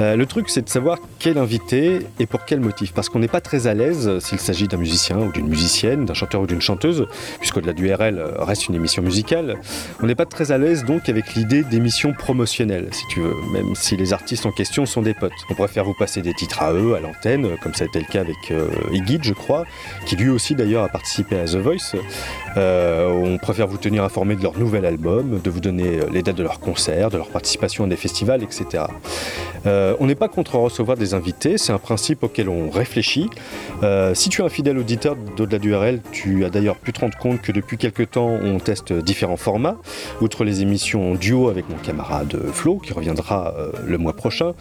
[0.00, 2.92] Euh, le truc, c'est de savoir quel invité et pour quel motif.
[2.92, 6.14] Parce qu'on n'est pas très à l'aise s'il s'agit d'un musicien ou d'une musicienne, d'un
[6.14, 7.06] chanteur ou d'une chanteuse,
[7.38, 9.56] puisqu'au-delà du RL euh, reste une émission musicale.
[10.02, 13.74] On n'est pas très à l'aise donc avec l'idée d'émissions promotionnelles, si tu veux, même
[13.74, 15.32] si les artistes en question sont des potes.
[15.50, 18.06] On préfère vous passer des titres à eux, à l'antenne, comme ça a été le
[18.06, 19.64] cas avec euh, Iggy, je crois,
[20.06, 21.96] qui lui aussi d'ailleurs a participé à The Voice.
[22.56, 26.22] Euh, on préfère vous tenir informé de leur nouvel album, de vous donner euh, les
[26.22, 28.64] dates de leurs concerts, de leur participation à des festivals, etc.
[29.66, 33.30] Euh, on n'est pas contre recevoir des invités, c'est un principe auquel on réfléchit.
[33.82, 37.00] Euh, si tu es un fidèle auditeur d'au-delà du RL, tu as d'ailleurs pu te
[37.00, 39.76] rendre compte que depuis quelques temps, on teste différents formats.
[40.20, 44.52] Outre les émissions en duo avec mon camarade Flo, qui reviendra euh, le mois prochain,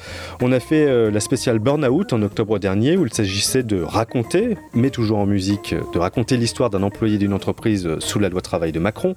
[0.41, 4.57] on a fait euh, la spéciale Burnout en octobre dernier, où il s'agissait de raconter,
[4.73, 8.41] mais toujours en musique, de raconter l'histoire d'un employé d'une entreprise euh, sous la loi
[8.41, 9.15] travail de Macron.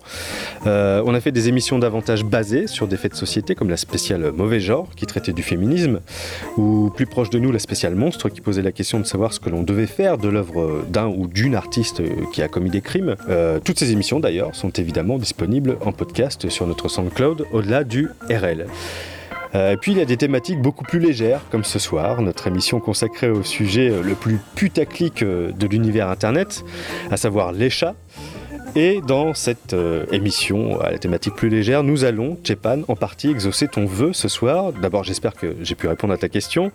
[0.67, 3.77] Euh, on a fait des émissions davantage basées sur des faits de société, comme la
[3.77, 6.01] spéciale Mauvais genre, qui traitait du féminisme,
[6.57, 9.41] ou plus proche de nous, la spéciale Monstre, qui posait la question de savoir ce
[9.41, 12.03] que l'on devait faire de l'œuvre d'un ou d'une artiste
[12.33, 13.17] qui a commis des crimes.
[13.29, 18.09] Euh, toutes ces émissions, d'ailleurs, sont évidemment disponibles en podcast sur notre SoundCloud au-delà du
[18.29, 18.67] RL.
[19.55, 22.47] Euh, et puis il y a des thématiques beaucoup plus légères, comme ce soir, notre
[22.47, 26.65] émission consacrée au sujet le plus putaclic euh, de l'univers Internet,
[27.11, 27.95] à savoir les chats.
[28.77, 33.31] Et dans cette euh, émission à la thématique plus légère, nous allons, Tchepan, en partie
[33.31, 34.73] exaucer ton vœu ce soir.
[34.73, 36.73] D'abord, j'espère que j'ai pu répondre à ta question.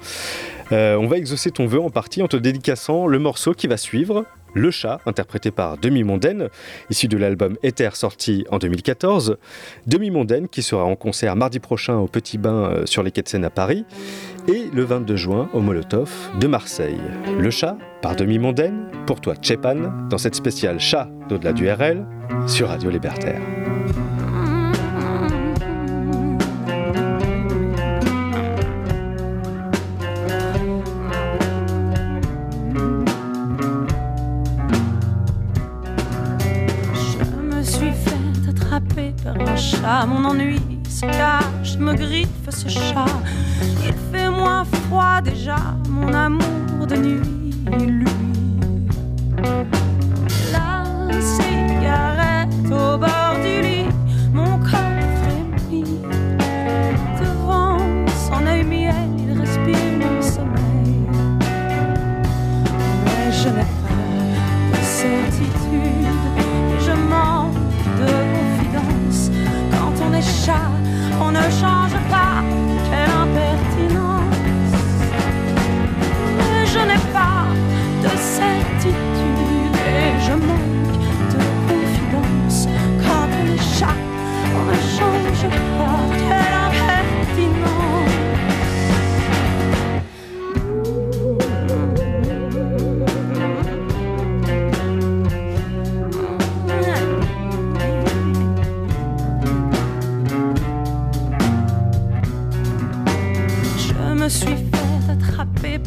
[0.71, 3.75] Euh, on va exaucer ton vœu en partie en te dédicaçant le morceau qui va
[3.75, 4.23] suivre,
[4.53, 6.49] Le Chat, interprété par Demi-Mondaine,
[6.89, 9.37] issu de l'album Ether sorti en 2014.
[9.87, 13.27] Demi-Mondaine qui sera en concert mardi prochain au Petit Bain euh, sur les quais de
[13.27, 13.85] Seine à Paris
[14.47, 16.99] et le 22 juin au Molotov de Marseille.
[17.37, 22.05] Le Chat par Demi-Mondaine, pour toi Tchepan, dans cette spéciale Chat d'au-delà du RL
[22.47, 23.41] sur Radio Libertaire.
[40.07, 43.05] Mon ennui se cache, me griffe ce chat.
[43.85, 45.57] Il fait moins froid déjà,
[45.89, 48.05] mon amour de nuit, lui.
[50.51, 53.18] La cigarette au bord
[71.21, 72.43] on ne change pas,
[72.89, 74.35] quelle impertinence.
[76.73, 77.45] Je n'ai pas
[78.03, 80.97] de certitude et je manque
[81.33, 82.67] de confidence.
[83.03, 83.97] Quand on est chat,
[84.55, 85.68] on ne change pas,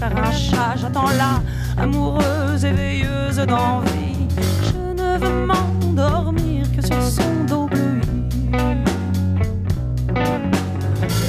[0.03, 1.41] un chat, j'attends là,
[1.79, 4.27] amoureuse et veilleuse d'envie.
[4.65, 8.01] Je ne veux m'endormir que sur son dos bleu.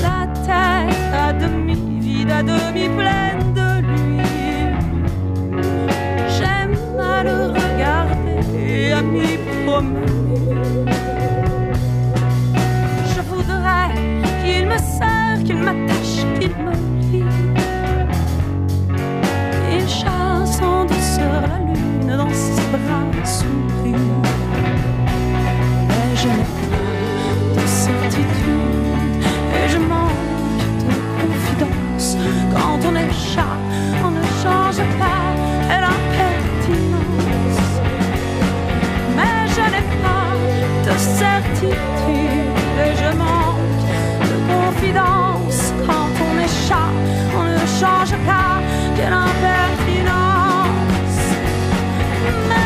[0.01, 4.17] La tête à demi vide, à demi pleine de lui.
[6.36, 10.88] J'aime à le regarder et à m'y promener.
[13.13, 13.93] Je voudrais
[14.43, 16.93] qu'il me serre, qu'il m'attache, qu'il me
[22.18, 23.03] dans ses bras.
[25.88, 29.24] Mais je n'ai pas de certitude
[29.57, 30.11] et je manque
[30.88, 32.18] de confidence.
[32.53, 33.57] Quand on est chat,
[34.03, 35.26] on ne change pas
[35.74, 37.61] et l'impertinence.
[39.16, 40.30] Mais je n'ai pas
[40.88, 41.76] de certitude
[42.84, 43.82] et je manque
[44.32, 45.74] de confidence.
[45.88, 46.91] Quand on est chat,
[47.38, 48.61] on ne change pas
[48.95, 50.22] quelle impertinence.
[52.50, 52.62] Mais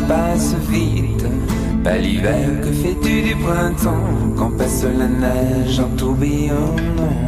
[0.00, 1.24] passe, vite.
[1.84, 4.06] Pas l'hiver, que fais-tu du printemps
[4.36, 7.18] Quand passe la neige en tourbillonnant?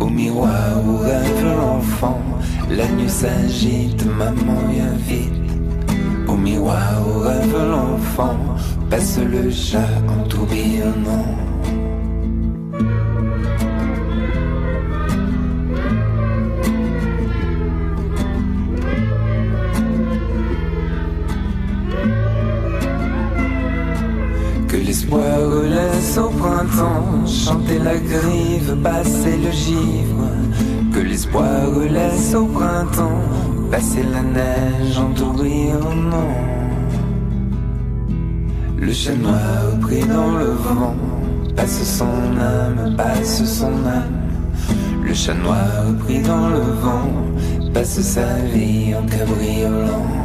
[0.00, 2.20] Au miroir où rêve l'enfant
[2.70, 5.32] La nuit s'agite, maman vient vite
[6.26, 8.36] Au miroir où rêve l'enfant
[8.90, 9.78] Passe le chat
[10.08, 11.47] en tourbillonnant
[28.82, 30.28] passer le givre
[30.92, 33.22] Que l'espoir relaisse au printemps
[33.70, 36.34] Passer la neige en tourbillonnant
[38.76, 40.96] Le chat noir pris dans le vent
[41.56, 44.18] Passe son âme, passe son âme.
[45.02, 50.17] Le chat noir pris dans le vent Passe sa vie en cabriolant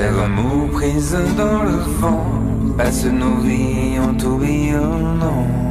[0.00, 2.24] Cher amour prise dans le vent,
[2.78, 5.69] passe nos vies en tourbillonnant.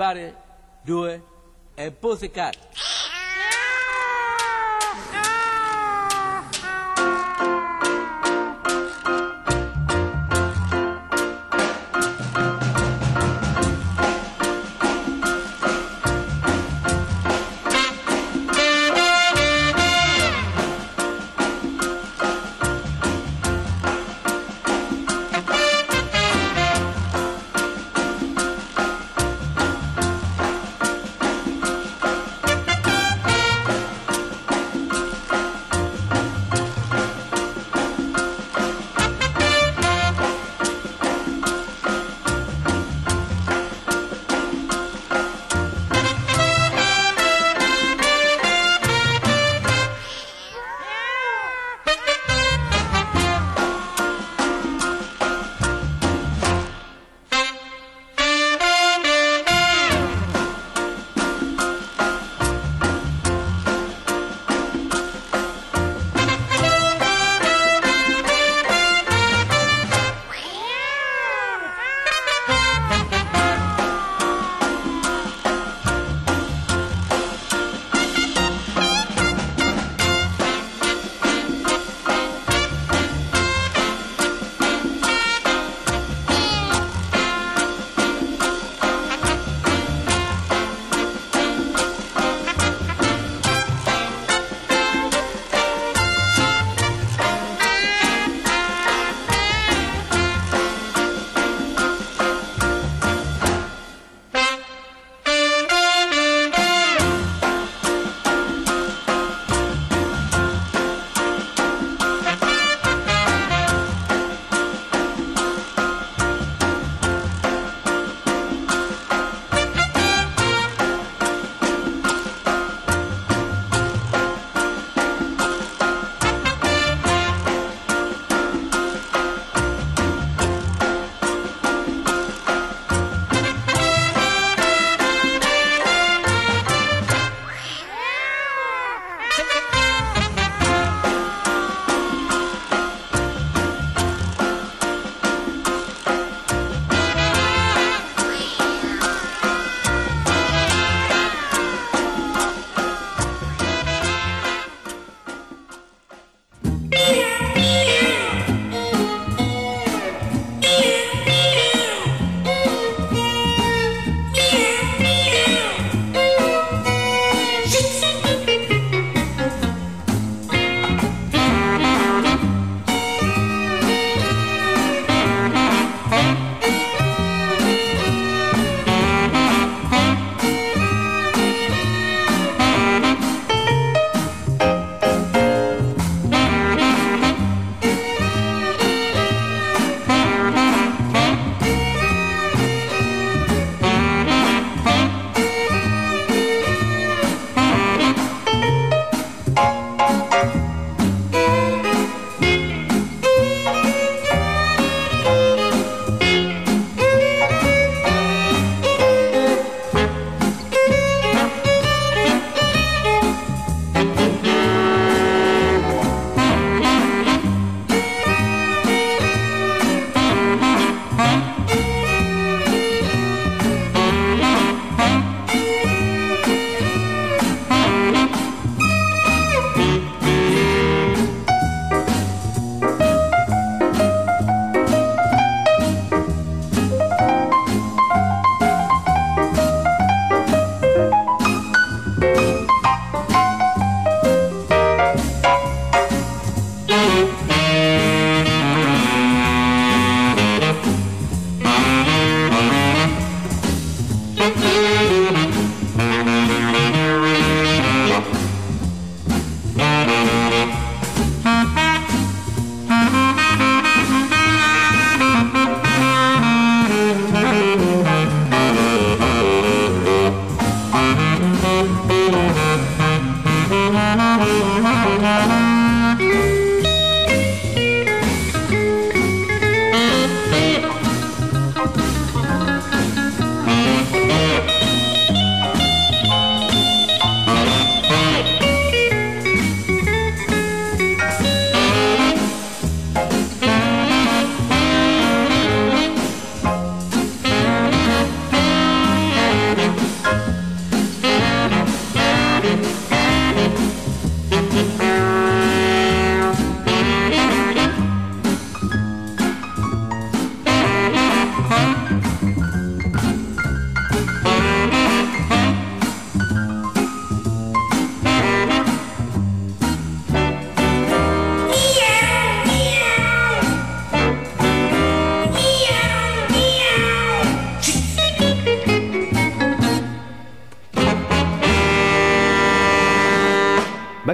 [0.00, 0.32] Everybody
[0.86, 1.20] do it
[1.76, 2.56] a pussycat.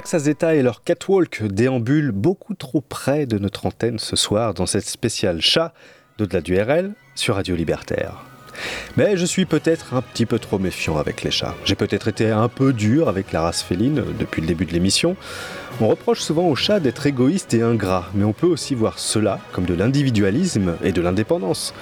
[0.05, 4.67] Max Azetta et leur catwalk déambulent beaucoup trop près de notre antenne ce soir dans
[4.67, 5.73] cette spéciale chat
[6.19, 8.21] d'au-delà du RL sur Radio Libertaire.
[8.97, 11.55] Mais je suis peut-être un petit peu trop méfiant avec les chats.
[11.65, 15.15] J'ai peut-être été un peu dur avec la race féline depuis le début de l'émission.
[15.81, 19.39] On reproche souvent aux chats d'être égoïstes et ingrats, mais on peut aussi voir cela
[19.53, 21.73] comme de l'individualisme et de l'indépendance.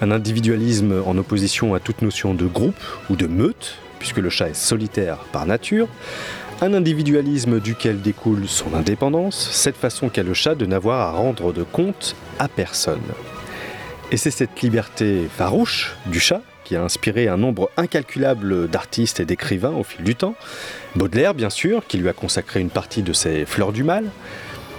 [0.00, 2.74] Un individualisme en opposition à toute notion de groupe
[3.10, 5.86] ou de meute, puisque le chat est solitaire par nature,
[6.62, 11.52] un individualisme duquel découle son indépendance, cette façon qu'a le chat de n'avoir à rendre
[11.52, 13.00] de compte à personne.
[14.12, 19.24] Et c'est cette liberté farouche du chat qui a inspiré un nombre incalculable d'artistes et
[19.24, 20.34] d'écrivains au fil du temps.
[20.96, 24.04] Baudelaire, bien sûr, qui lui a consacré une partie de ses Fleurs du mal,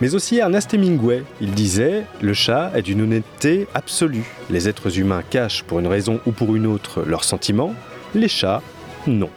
[0.01, 1.23] mais aussi Ernest Hemingway.
[1.41, 4.25] Il disait Le chat est d'une honnêteté absolue.
[4.51, 7.73] Les êtres humains cachent pour une raison ou pour une autre leurs sentiments,
[8.13, 8.61] les chats,
[9.07, 9.29] non.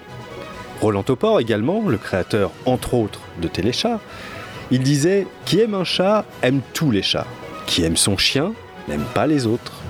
[0.84, 4.00] Roland Topor également, le créateur entre autres de Téléchat,
[4.70, 7.26] il disait Qui aime un chat aime tous les chats.
[7.64, 8.52] Qui aime son chien
[8.86, 9.80] n'aime pas les autres.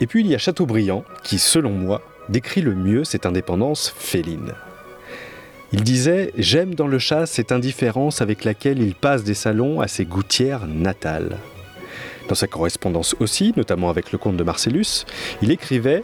[0.00, 4.54] Et puis il y a Chateaubriand qui, selon moi, décrit le mieux cette indépendance féline.
[5.72, 9.86] Il disait J'aime dans le chat cette indifférence avec laquelle il passe des salons à
[9.86, 11.38] ses gouttières natales.
[12.28, 15.04] Dans sa correspondance aussi, notamment avec le comte de Marcellus,
[15.40, 16.02] il écrivait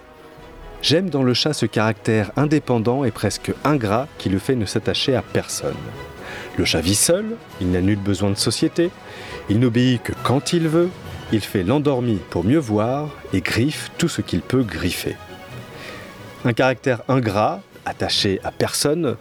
[0.81, 5.17] J'aime dans le chat ce caractère indépendant et presque ingrat qui le fait ne s'attacher
[5.17, 5.75] à personne.
[6.57, 7.25] Le chat vit seul,
[7.61, 8.91] il n'a nul besoin de société,
[9.51, 10.91] il n'obéit que quand il veut,
[11.33, 15.17] il fait l'endormi pour mieux voir et griffe tout ce qu'il peut griffer.
[16.45, 19.17] Un caractère ingrat, attaché à personne,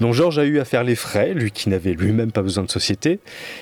[0.00, 2.70] dont Georges a eu à faire les frais, lui qui n'avait lui-même pas besoin de
[2.70, 3.20] société,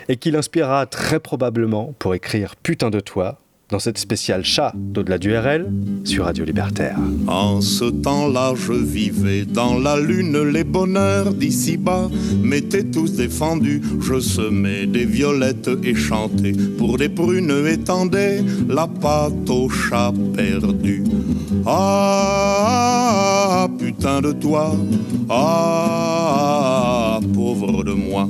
[0.09, 3.40] et qui l'inspirera très probablement pour écrire Putain de toi,
[3.71, 5.71] dans cette spéciale chat d'au-delà du RL
[6.05, 6.97] sur Radio Libertaire.
[7.27, 12.09] En ce temps-là, je vivais dans la lune, les bonheurs d'ici-bas
[12.43, 13.83] m'étaient tous défendus.
[14.01, 21.05] Je semais des violettes et chantais pour des prunes étendais la pâte au chat perdu.
[21.67, 24.75] Ah, putain de toi,
[25.29, 26.30] ah,
[27.55, 28.29] de moi.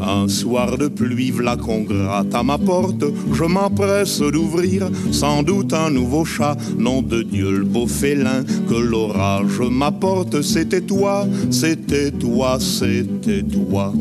[0.00, 5.72] Un soir de pluie, v'là qu'on gratte à ma porte, je m'empresse d'ouvrir, sans doute
[5.72, 12.10] un nouveau chat, nom de Dieu le beau félin, que l'orage m'apporte, c'était toi, c'était
[12.10, 13.92] toi, c'était toi.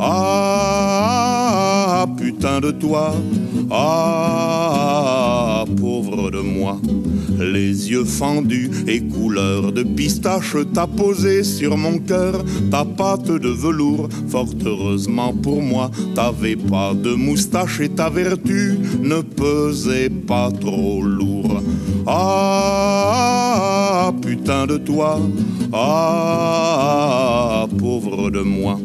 [0.00, 1.26] Ah,
[2.16, 3.14] putain de toi,
[3.70, 6.80] ah, pauvre moi.
[7.38, 13.48] Les yeux fendus et couleur de pistache, t'as posé sur mon cœur ta patte de
[13.48, 14.08] velours.
[14.28, 21.02] Fort heureusement pour moi, t'avais pas de moustache et ta vertu ne pesait pas trop
[21.02, 21.62] lourd.
[22.06, 25.20] Ah, putain de toi,
[25.72, 28.78] ah, pauvre de moi.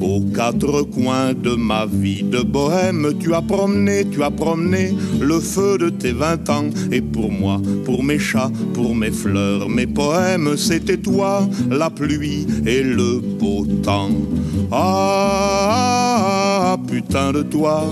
[0.00, 5.40] Aux quatre coins de ma vie de bohème, tu as promené, tu as promené le
[5.40, 6.66] feu de tes vingt ans.
[6.92, 12.46] Et pour moi, pour mes chats, pour mes fleurs, mes poèmes, c'était toi, la pluie
[12.66, 14.10] et le beau temps.
[14.72, 15.96] Ah,
[16.88, 17.84] putain de toi,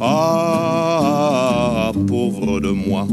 [0.00, 3.06] ah, pauvre de moi.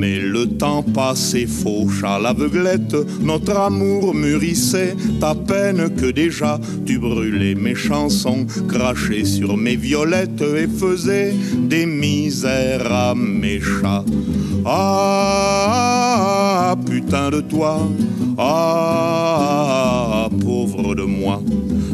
[0.00, 6.98] Mais le temps passé fauche à l'aveuglette, notre amour mûrissait, ta peine que déjà tu
[6.98, 14.06] brûlais mes chansons, crachais sur mes violettes et faisais des misères à mes chats.
[14.64, 15.94] Ah,
[16.86, 17.86] putain de toi,
[18.38, 21.42] ah, pauvre de moi.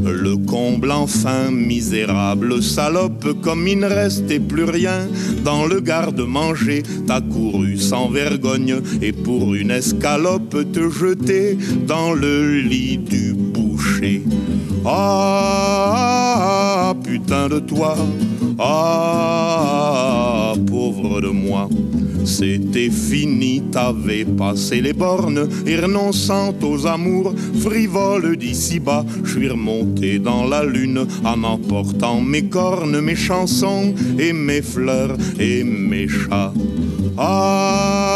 [0.06, 5.08] Le comble enfin misérable salope, comme il ne restait plus rien
[5.44, 12.60] dans le garde-manger, t'as couru sans vergogne et pour une escalope te jeter dans le
[12.60, 14.22] lit du boucher.
[14.84, 17.96] Ah, putain de toi.
[18.58, 21.68] Ah, pauvre de moi.
[22.24, 30.18] C'était fini, t'avais passé les bornes et renonçant aux amours frivoles d'ici-bas, je suis remonté
[30.18, 36.52] dans la lune en emportant mes cornes, mes chansons et mes fleurs et mes chats.
[37.16, 38.10] Ah,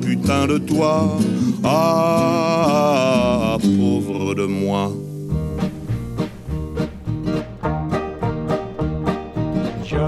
[0.00, 1.18] putain de toi,
[1.64, 4.92] ah, pauvre de moi.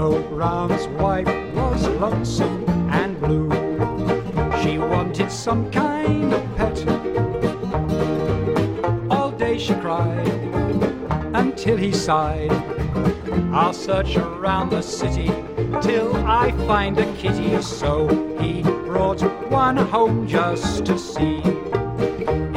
[0.09, 3.47] Joe Brown's wife was lonesome and blue.
[4.59, 6.77] She wanted some kind of pet.
[9.11, 10.27] All day she cried
[11.35, 12.51] until he sighed.
[13.53, 15.27] I'll search around the city
[15.79, 17.61] till I find a kitty.
[17.61, 18.07] So
[18.39, 19.21] he brought
[19.51, 21.37] one home just to see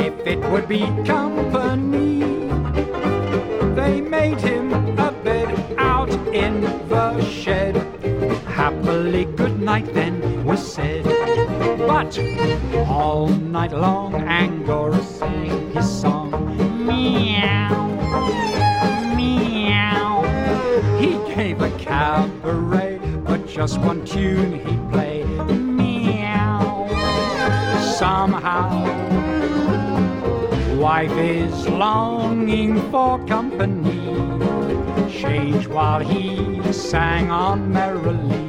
[0.09, 2.12] if it would be company.
[9.73, 11.03] Night then was said.
[11.79, 12.13] But
[12.99, 16.31] all night long Angora sang his song.
[16.87, 17.73] Meow,
[19.17, 20.13] meow.
[21.01, 25.25] He gave a cabaret, but just one tune he'd play.
[25.79, 26.87] Meow.
[27.97, 28.69] Somehow
[30.77, 34.03] wife is longing for company.
[35.11, 38.43] Change while he sang on merrily.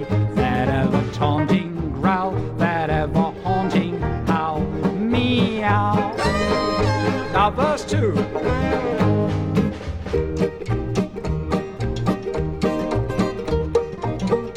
[1.24, 3.98] Taunting growl, that ever haunting
[4.28, 4.60] howl.
[4.60, 6.14] Meow.
[7.32, 8.12] Now, verse two.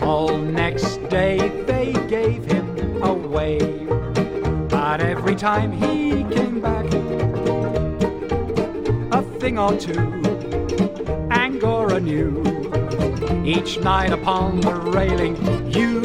[0.05, 1.37] All next day
[1.67, 3.61] they gave him away.
[4.69, 6.87] But every time he came back,
[9.13, 10.01] a thing or two
[11.31, 12.43] Angora knew.
[13.45, 15.37] Each night upon the railing,
[15.73, 15.96] you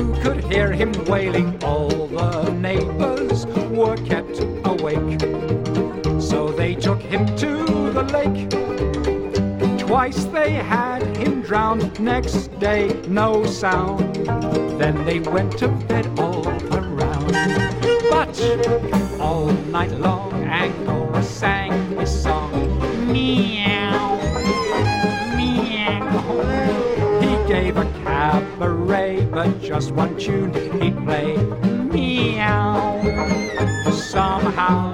[0.52, 1.64] hear him wailing.
[1.64, 5.20] All the neighbors were kept awake.
[6.22, 8.50] So they took him to the lake.
[9.80, 12.00] Twice they had him drowned.
[12.00, 14.16] Next day, no sound.
[14.80, 17.32] Then they went to bed all around.
[18.10, 18.36] But
[19.20, 22.52] all night long, Angora sang his song.
[23.12, 23.61] Meow,
[28.22, 31.36] cabaret, but just one tune he'd play.
[31.92, 33.02] Meow.
[33.92, 34.94] Somehow,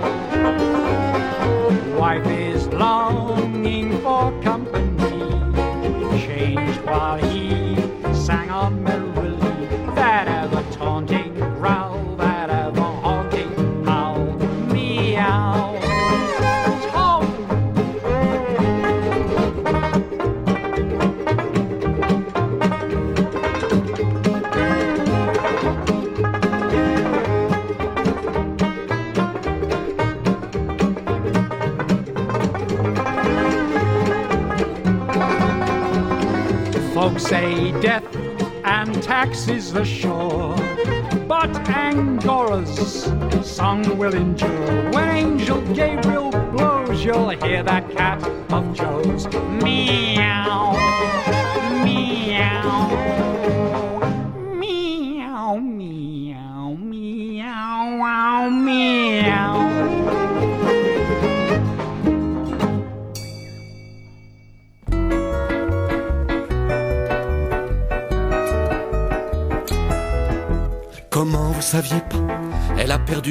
[39.38, 40.56] taxes the shore,
[41.28, 43.04] but Angora's
[43.48, 44.92] song will endure.
[44.92, 48.20] When Angel Gabriel blows, you'll hear that cat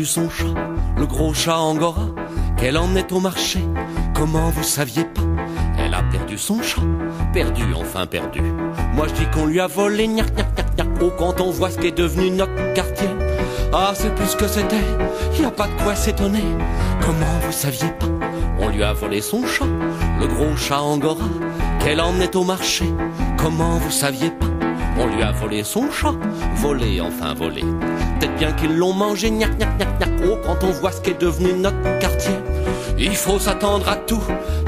[0.05, 0.55] son chat,
[0.97, 2.09] le gros chat Angora,
[2.57, 3.61] qu'elle en est au marché.
[4.15, 5.23] Comment vous saviez pas?
[5.79, 6.83] Elle a perdu son chat,
[7.33, 8.43] perdu, enfin perdu.
[8.95, 10.89] Moi je dis qu'on lui a volé, gnac gnac gnac.
[11.01, 13.09] Oh, quand on voit ce qui est devenu notre quartier.
[13.73, 14.77] Ah, c'est plus que c'était,
[15.41, 16.45] y a pas de quoi s'étonner.
[17.01, 18.07] Comment vous saviez pas?
[18.59, 19.67] On lui a volé son chat,
[20.21, 21.29] le gros chat Angora,
[21.81, 22.85] qu'elle en est au marché.
[23.37, 24.47] Comment vous saviez pas?
[24.99, 26.15] On lui a volé son chat,
[26.57, 27.63] volé, enfin volé.
[28.19, 30.11] Peut-être bien qu'ils l'ont mangé, gnac gnac gnac gnac.
[30.27, 32.35] Oh, quand on voit ce qu'est devenu notre quartier,
[32.99, 34.23] il faut s'attendre à tout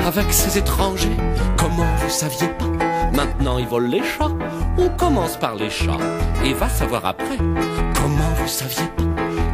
[0.06, 1.16] avec ces étrangers.
[1.56, 2.66] Comment vous saviez pas?
[3.14, 4.30] Maintenant ils volent les chats.
[4.76, 5.96] On commence par les chats
[6.44, 7.38] et va savoir après.
[7.94, 9.02] Comment vous saviez pas?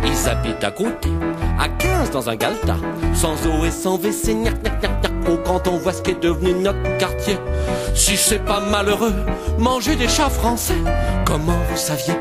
[0.04, 1.10] Ils habitent à côté,
[1.58, 2.76] à 15 dans un galta,
[3.14, 5.12] sans eau et sans WC, gnac gnac gnac gnac.
[5.28, 7.38] Oh, quand on voit ce qu'est devenu notre quartier.
[7.94, 9.14] Si c'est pas malheureux,
[9.58, 10.74] manger des chats français.
[11.24, 12.14] Comment vous saviez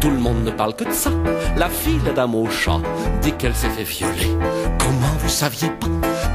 [0.00, 1.10] Tout le monde ne parle que de ça.
[1.56, 2.80] La fille la dame au chat
[3.20, 4.30] dit qu'elle s'est fait violer.
[4.78, 5.86] Comment vous saviez pas?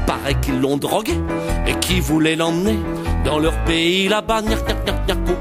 [0.06, 1.14] Paraît qu'ils l'ont drogué
[1.66, 2.78] et qui voulait l'emmener
[3.24, 4.42] Dans leur pays là-bas,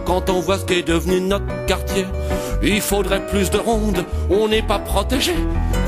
[0.06, 2.08] quand on voit ce qu'est devenu notre quartier,
[2.64, 5.36] il faudrait plus de rondes, on n'est pas protégé.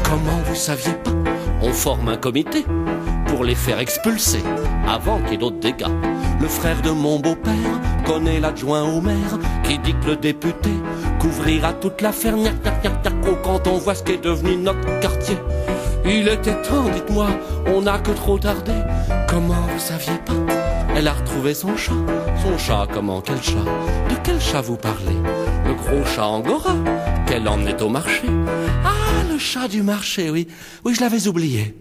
[0.03, 1.11] Comment vous saviez pas?
[1.61, 2.65] On forme un comité
[3.27, 4.43] pour les faire expulser
[4.88, 5.85] avant qu'il y ait d'autres dégâts.
[6.39, 7.53] Le frère de mon beau-père
[8.05, 10.69] connaît l'adjoint au maire qui dit que le député
[11.19, 12.56] couvrira toute gnac,
[13.27, 15.38] oh, quand on voit ce qu'est devenu notre quartier.
[16.06, 17.27] Il était temps, dites-moi,
[17.65, 18.72] on n'a que trop tardé.
[19.27, 20.34] Comment vous saviez pas?
[20.95, 21.94] Elle a retrouvé son chat.
[22.41, 23.65] Son chat, comment Quel chat?
[24.10, 25.18] De quel chat vous parlez?
[25.65, 26.76] Le gros chat Angora
[27.27, 28.23] Qu'elle emmenait au marché
[28.85, 30.48] Ah, le chat du marché, oui.
[30.85, 31.76] Oui, je l'avais oublié.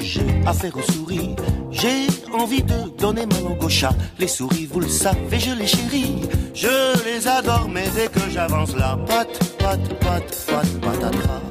[0.00, 1.36] J'ai affaire aux souris,
[1.70, 3.94] j'ai envie de donner ma langue au chat.
[4.18, 6.22] Les souris, vous le savez, je les chéris.
[6.54, 11.42] Je les adore, mais dès que j'avance la patte, patte, patte, patte, patatras.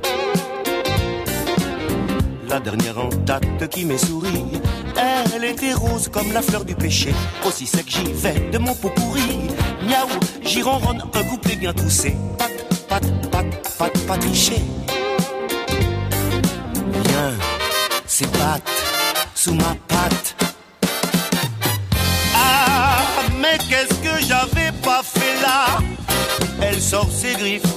[2.47, 4.45] La dernière en date qui m'est souris,
[4.95, 7.13] elle était rose comme la fleur du péché.
[7.45, 9.49] Aussi sec j'y vais de mon pot pourri.
[9.87, 12.15] Miaou, j'y ronronne un couplet bien toussé.
[12.37, 14.61] Patte, patte, patte, patte, patriché.
[18.13, 18.69] Ses pattes
[19.33, 20.35] sous ma patte.
[22.35, 22.99] Ah,
[23.41, 25.79] mais qu'est-ce que j'avais pas fait là?
[26.61, 27.73] Elle sort ses griffes,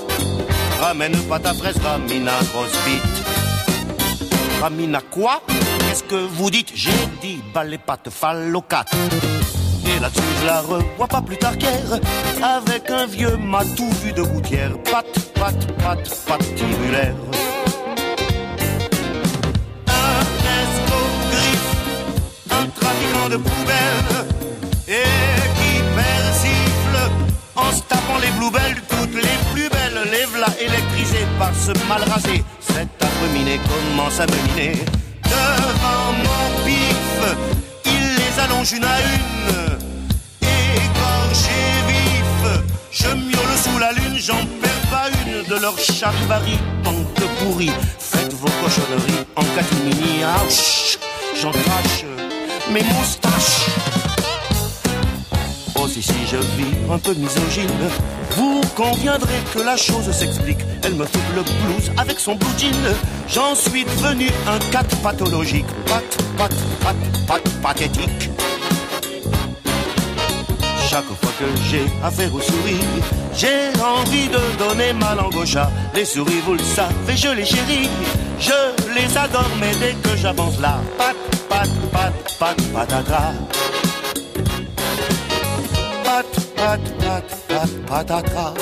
[0.79, 4.61] ramène pas ta fraise, ramina grosse bite.
[4.61, 5.43] Ramina quoi?
[5.79, 6.71] Qu'est-ce que vous dites?
[6.75, 6.91] J'ai
[7.23, 8.93] dit bah les pattes phallocates.
[9.87, 12.01] Et là-dessus je la revois pas plus tard qu'hier
[12.43, 17.15] Avec un vieux matou vu de gouttière Patte, patte, patte, patibulaire
[22.61, 24.27] un trafiquant de poubelles
[24.89, 25.05] et
[25.59, 26.99] qui persifle
[27.55, 30.01] en se tapant les bluebelles toutes les plus belles.
[30.11, 32.45] Les v'là électrisés par ce mal rasé.
[32.61, 32.89] Cet
[33.35, 34.37] minet commence à me.
[35.25, 37.17] Devant mon pif,
[37.85, 39.79] il les allonge une à une.
[40.43, 42.63] Égorgé vif,
[42.93, 46.59] je miaule sous la lune, j'en perds pas une de leur charivari.
[46.85, 50.23] Tante pourrie, faites vos cochonneries en catimini.
[50.25, 50.99] Ouch,
[51.41, 52.26] j'en crache
[52.73, 53.67] mes moustaches.
[55.79, 57.71] Oh si si je vis un peu misogyne,
[58.37, 60.59] vous conviendrez que la chose s'explique.
[60.83, 62.95] Elle me fout le blues avec son blue jean.
[63.29, 65.67] J'en suis devenu un cat pathologique.
[65.87, 66.05] Pat,
[66.37, 68.31] pat, pat, pat, pathétique.
[70.97, 72.81] Chaque fois que j'ai affaire aux souris,
[73.35, 75.71] j'ai envie de donner ma langue au chat.
[75.95, 77.91] Les souris, vous le savez, je les chéris.
[78.41, 81.15] Je les adore, mais dès que j'avance là, pat,
[81.51, 83.33] pat, pat, pat, patatra.
[86.03, 88.55] Pat, pat, pat, pat, patatra.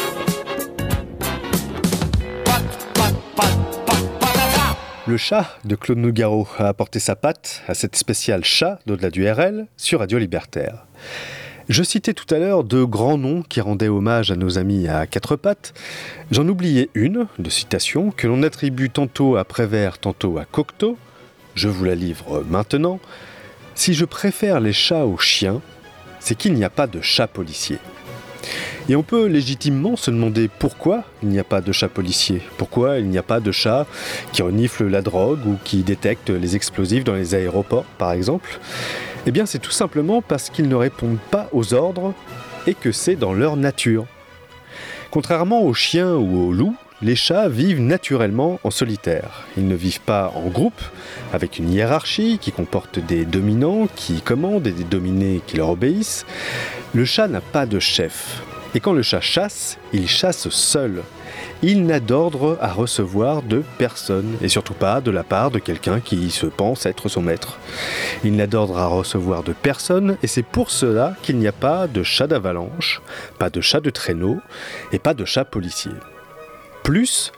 [5.06, 9.24] Le chat de Claude Nougaro a apporté sa patte à cette spéciale chat d'au-delà du
[9.30, 10.84] RL sur Radio Libertaire.
[11.70, 15.06] Je citais tout à l'heure deux grands noms qui rendaient hommage à nos amis à
[15.06, 15.72] quatre pattes.
[16.30, 20.98] J'en oubliais une, de citation, que l'on attribue tantôt à Prévert, tantôt à Cocteau.
[21.54, 23.00] Je vous la livre maintenant.
[23.74, 25.62] Si je préfère les chats aux chiens,
[26.20, 27.78] c'est qu'il n'y a pas de chat policier.
[28.88, 32.98] Et on peut légitimement se demander pourquoi il n'y a pas de chat policier, pourquoi
[32.98, 33.86] il n'y a pas de chat
[34.32, 38.58] qui renifle la drogue ou qui détecte les explosifs dans les aéroports par exemple?
[39.26, 42.12] Eh bien c'est tout simplement parce qu'ils ne répondent pas aux ordres
[42.66, 44.06] et que c'est dans leur nature.
[45.10, 49.42] Contrairement aux chiens ou aux loups, les chats vivent naturellement en solitaire.
[49.58, 50.80] Ils ne vivent pas en groupe,
[51.34, 56.24] avec une hiérarchie qui comporte des dominants qui commandent et des dominés qui leur obéissent.
[56.94, 58.42] Le chat n'a pas de chef.
[58.74, 61.02] Et quand le chat chasse, il chasse seul.
[61.62, 66.00] Il n'a d'ordre à recevoir de personne, et surtout pas de la part de quelqu'un
[66.00, 67.58] qui se pense être son maître.
[68.24, 71.86] Il n'a d'ordre à recevoir de personne, et c'est pour cela qu'il n'y a pas
[71.86, 73.02] de chat d'avalanche,
[73.38, 74.38] pas de chat de traîneau,
[74.90, 75.92] et pas de chat policier.
[76.84, 77.32] Plus,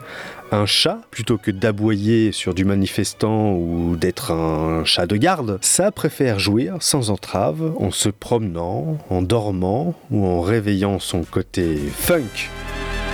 [0.50, 5.92] un chat, plutôt que d'aboyer sur du manifestant ou d'être un chat de garde, ça
[5.92, 12.50] préfère jouir sans entrave, en se promenant, en dormant ou en réveillant son côté funk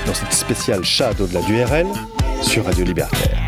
[0.06, 1.86] dans cette spéciale chat d'au-delà du RL
[2.40, 3.38] sur Radio Libertaire.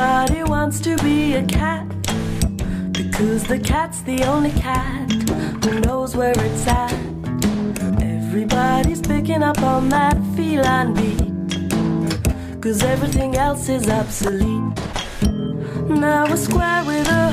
[0.00, 1.84] Everybody wants to be a cat.
[2.92, 5.10] Because the cat's the only cat
[5.64, 6.92] who knows where it's at.
[8.00, 12.62] Everybody's picking up on that feline beat.
[12.62, 14.78] Cause everything else is obsolete.
[15.88, 17.27] Now a square with a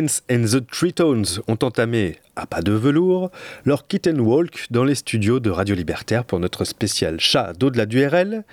[0.00, 3.30] And the Tritones ont entamé, à pas de velours,
[3.66, 8.06] leur Kitten Walk dans les studios de Radio Libertaire pour notre spécial chat d'au-delà du
[8.06, 8.44] RL.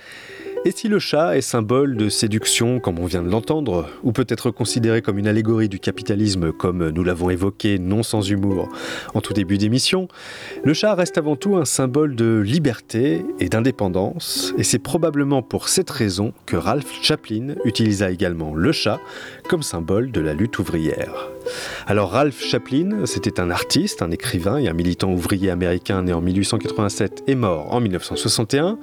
[0.66, 4.26] Et si le chat est symbole de séduction, comme on vient de l'entendre, ou peut
[4.28, 8.68] être considéré comme une allégorie du capitalisme, comme nous l'avons évoqué non sans humour
[9.14, 10.08] en tout début d'émission,
[10.64, 15.68] le chat reste avant tout un symbole de liberté et d'indépendance, et c'est probablement pour
[15.68, 19.00] cette raison que Ralph Chaplin utilisa également le chat
[19.48, 21.30] comme symbole de la lutte ouvrière.
[21.86, 26.20] Alors Ralph Chaplin, c'était un artiste, un écrivain et un militant ouvrier américain né en
[26.20, 28.78] 1887 et mort en 1961.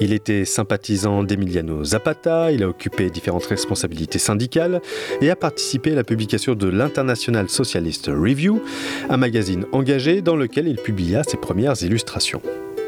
[0.00, 4.80] Il était sympathisant d'Emiliano Zapata, il a occupé différentes responsabilités syndicales
[5.20, 8.62] et a participé à la publication de l'International Socialist Review,
[9.08, 12.42] un magazine engagé dans lequel il publia ses premières illustrations.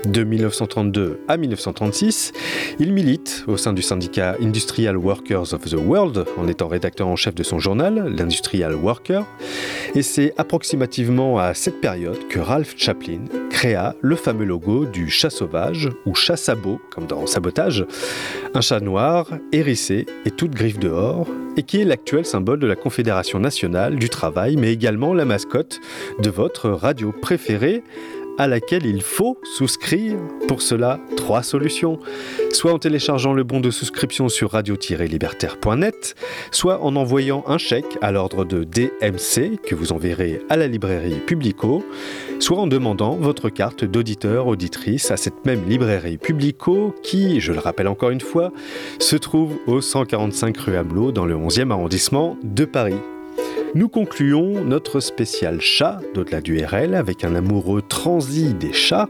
[0.06, 2.32] De 1932 à 1936,
[2.78, 7.16] il milite au sein du syndicat Industrial Workers of the World en étant rédacteur en
[7.16, 9.27] chef de son journal, l'Industrial Worker.
[9.94, 13.20] Et c'est approximativement à cette période que Ralph Chaplin
[13.51, 17.85] créa le fameux logo du chat sauvage ou chat sabot, comme dans Sabotage,
[18.55, 21.27] un chat noir, hérissé et toute griffe dehors,
[21.59, 25.81] et qui est l'actuel symbole de la Confédération nationale du travail, mais également la mascotte
[26.20, 27.82] de votre radio préférée
[28.41, 30.17] à laquelle il faut souscrire.
[30.49, 31.99] Pour cela, trois solutions.
[32.53, 36.15] Soit en téléchargeant le bon de souscription sur radio-libertaire.net,
[36.51, 41.21] soit en envoyant un chèque à l'ordre de DMC que vous enverrez à la librairie
[41.21, 41.85] Publico,
[42.39, 47.59] soit en demandant votre carte d'auditeur auditrice à cette même librairie Publico qui, je le
[47.59, 48.53] rappelle encore une fois,
[48.99, 52.97] se trouve au 145 rue Hamelot dans le 11e arrondissement de Paris.
[53.75, 59.09] Nous concluons notre spécial chat d'au-delà du RL avec un amoureux transi des chats.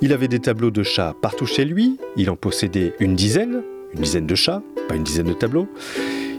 [0.00, 3.62] Il avait des tableaux de chats partout chez lui, il en possédait une dizaine,
[3.94, 5.68] une dizaine de chats, pas une dizaine de tableaux.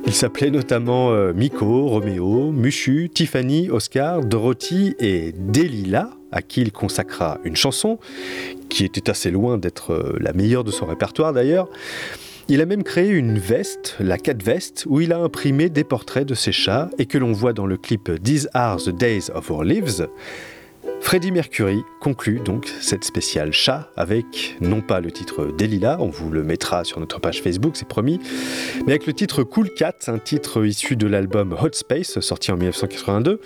[0.06, 6.72] Il s'appelait notamment euh, Miko, Roméo, Muchu, Tiffany, Oscar, Dorothy et Delila, à qui il
[6.72, 8.00] consacra une chanson,
[8.70, 11.68] qui était assez loin d'être euh, la meilleure de son répertoire d'ailleurs.
[12.54, 16.28] Il a même créé une veste, la cat veste, où il a imprimé des portraits
[16.28, 19.50] de ses chats et que l'on voit dans le clip These Are the Days of
[19.50, 20.06] Our Lives.
[21.12, 26.30] Freddie Mercury conclut donc cette spéciale chat avec non pas le titre Delila, on vous
[26.30, 28.18] le mettra sur notre page Facebook, c'est promis,
[28.86, 32.56] mais avec le titre Cool Cat, un titre issu de l'album Hot Space sorti en
[32.56, 33.42] 1982.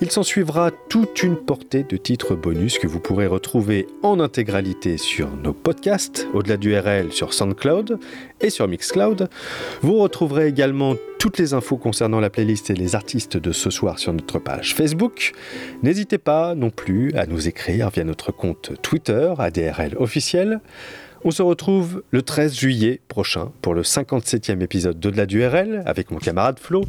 [0.00, 4.96] Il s'en suivra toute une portée de titres bonus que vous pourrez retrouver en intégralité
[4.96, 7.98] sur nos podcasts, au-delà du RL sur SoundCloud
[8.40, 9.28] et sur Mixcloud.
[9.82, 14.00] Vous retrouverez également toutes les infos concernant la playlist et les artistes de ce soir
[14.00, 15.34] sur notre page Facebook.
[15.84, 20.58] N'hésitez pas non plus à nous écrire via notre compte Twitter, ADRL officiel.
[21.22, 26.10] On se retrouve le 13 juillet prochain pour le 57e épisode d'Au-delà du RL avec
[26.10, 26.84] mon camarade Flo.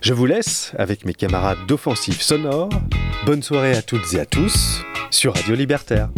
[0.00, 2.70] Je vous laisse avec mes camarades d'offensive sonore.
[3.26, 4.80] Bonne soirée à toutes et à tous
[5.10, 6.08] sur Radio Libertaire.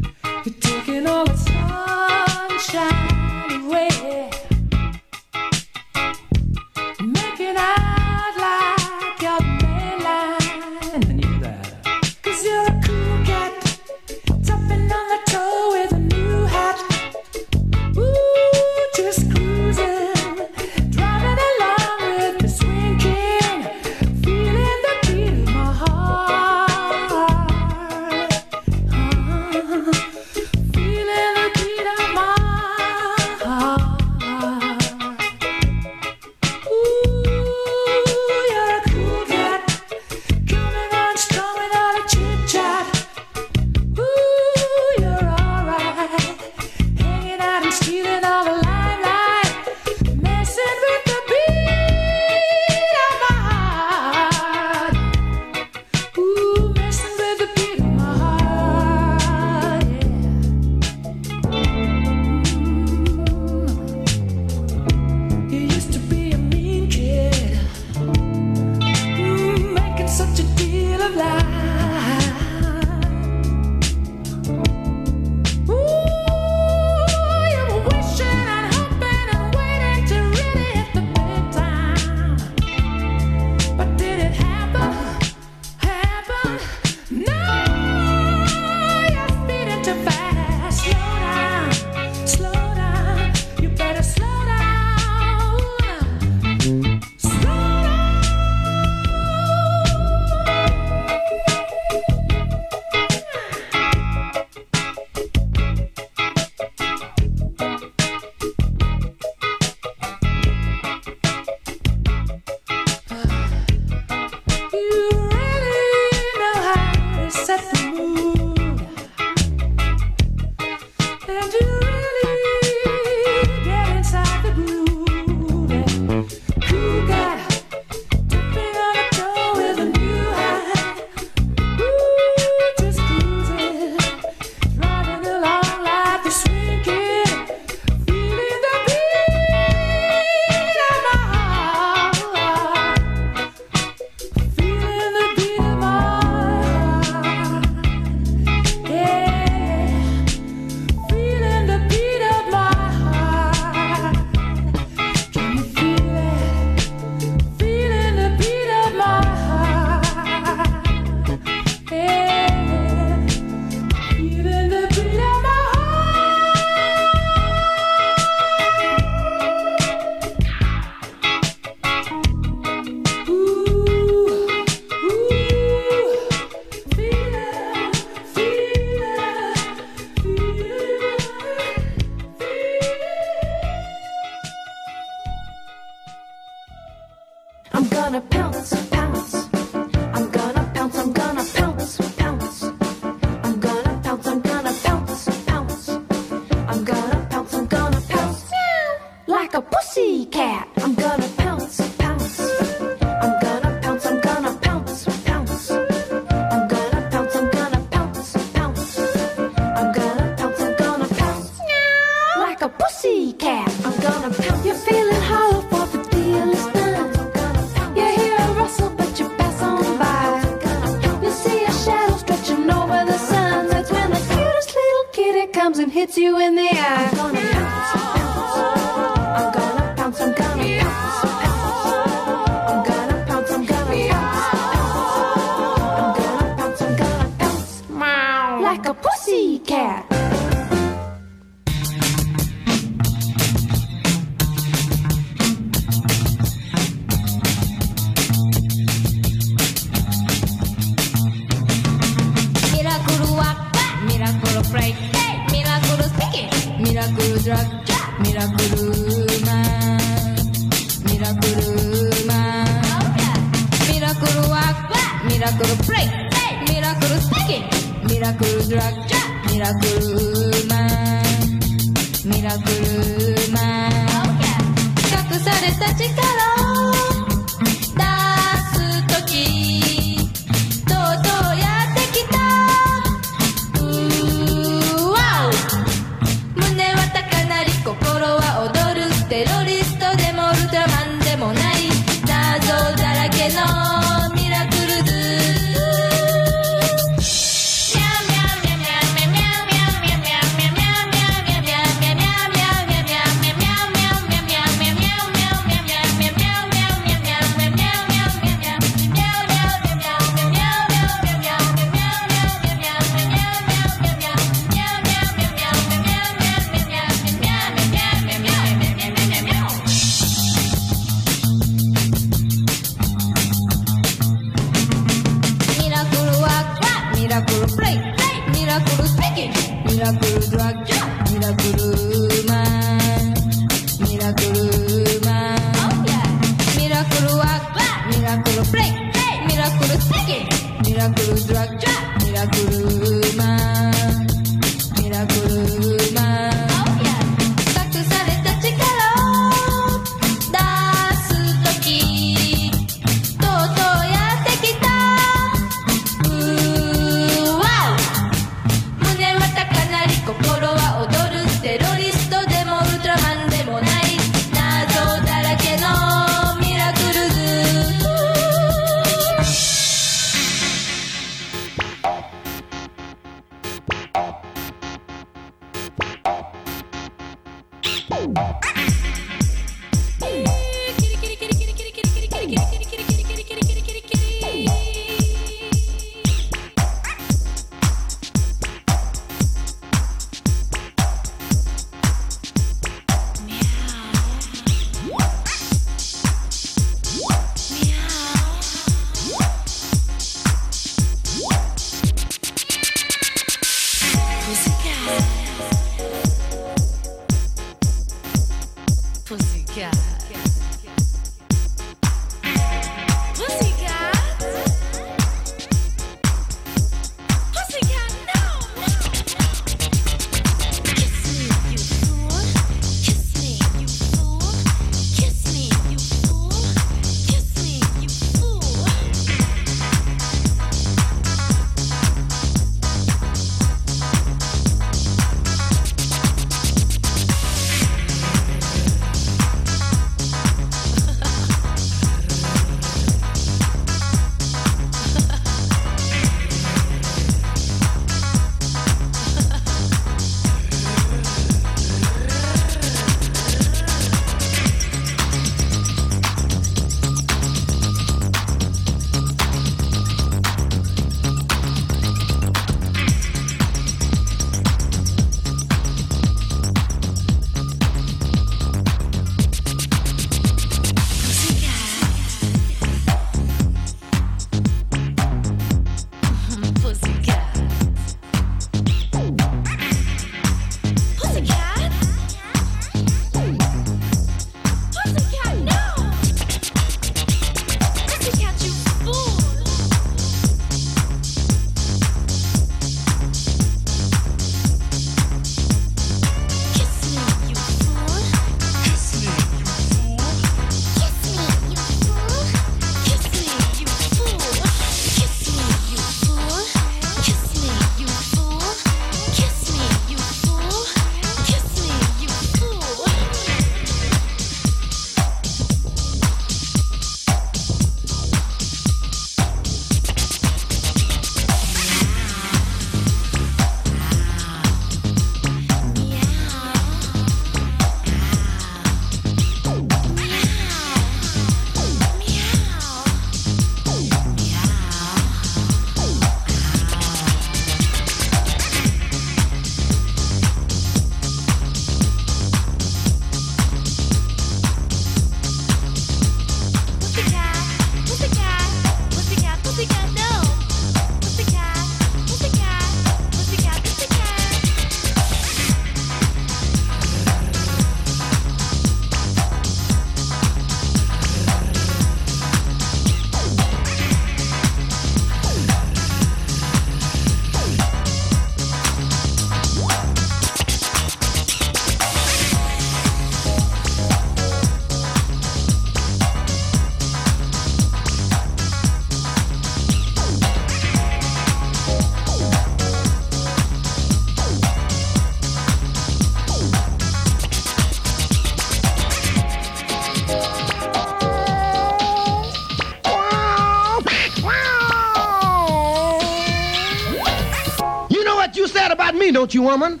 [599.38, 600.00] don't you, woman?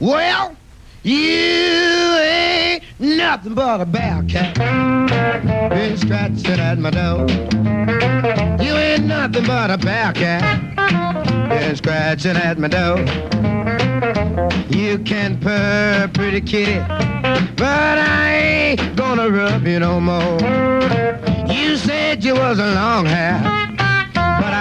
[0.00, 0.54] Well,
[1.02, 4.58] you ain't nothing but a bellcat.
[5.70, 7.26] Been scratching at my door.
[8.62, 11.48] You ain't nothing but a bellcat.
[11.48, 12.98] Been scratching at my door.
[14.68, 16.78] You can purr, pretty kitty,
[17.56, 20.38] but I ain't gonna rub you no more.
[21.50, 23.65] You said you was a long hair.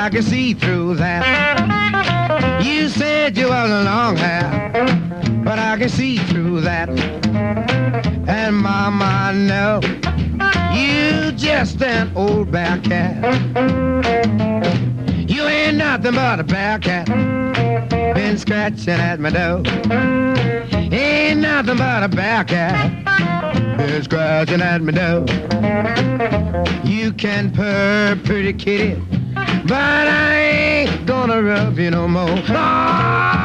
[0.05, 2.63] I can see through that.
[2.63, 4.71] You said you was a long hair,
[5.43, 6.89] but I can see through that.
[8.27, 9.81] And mama, I know
[10.71, 13.15] you just an old bearcat.
[15.27, 17.07] You ain't nothing but a bearcat.
[18.13, 19.63] Been scratching at my door.
[20.93, 23.05] Ain't nothing but a bearcat.
[23.79, 25.25] Been scratching at my door.
[26.83, 29.01] You can purr, pretty kitty.
[29.67, 32.29] But I ain't gonna rub you no more.
[32.49, 33.44] Oh!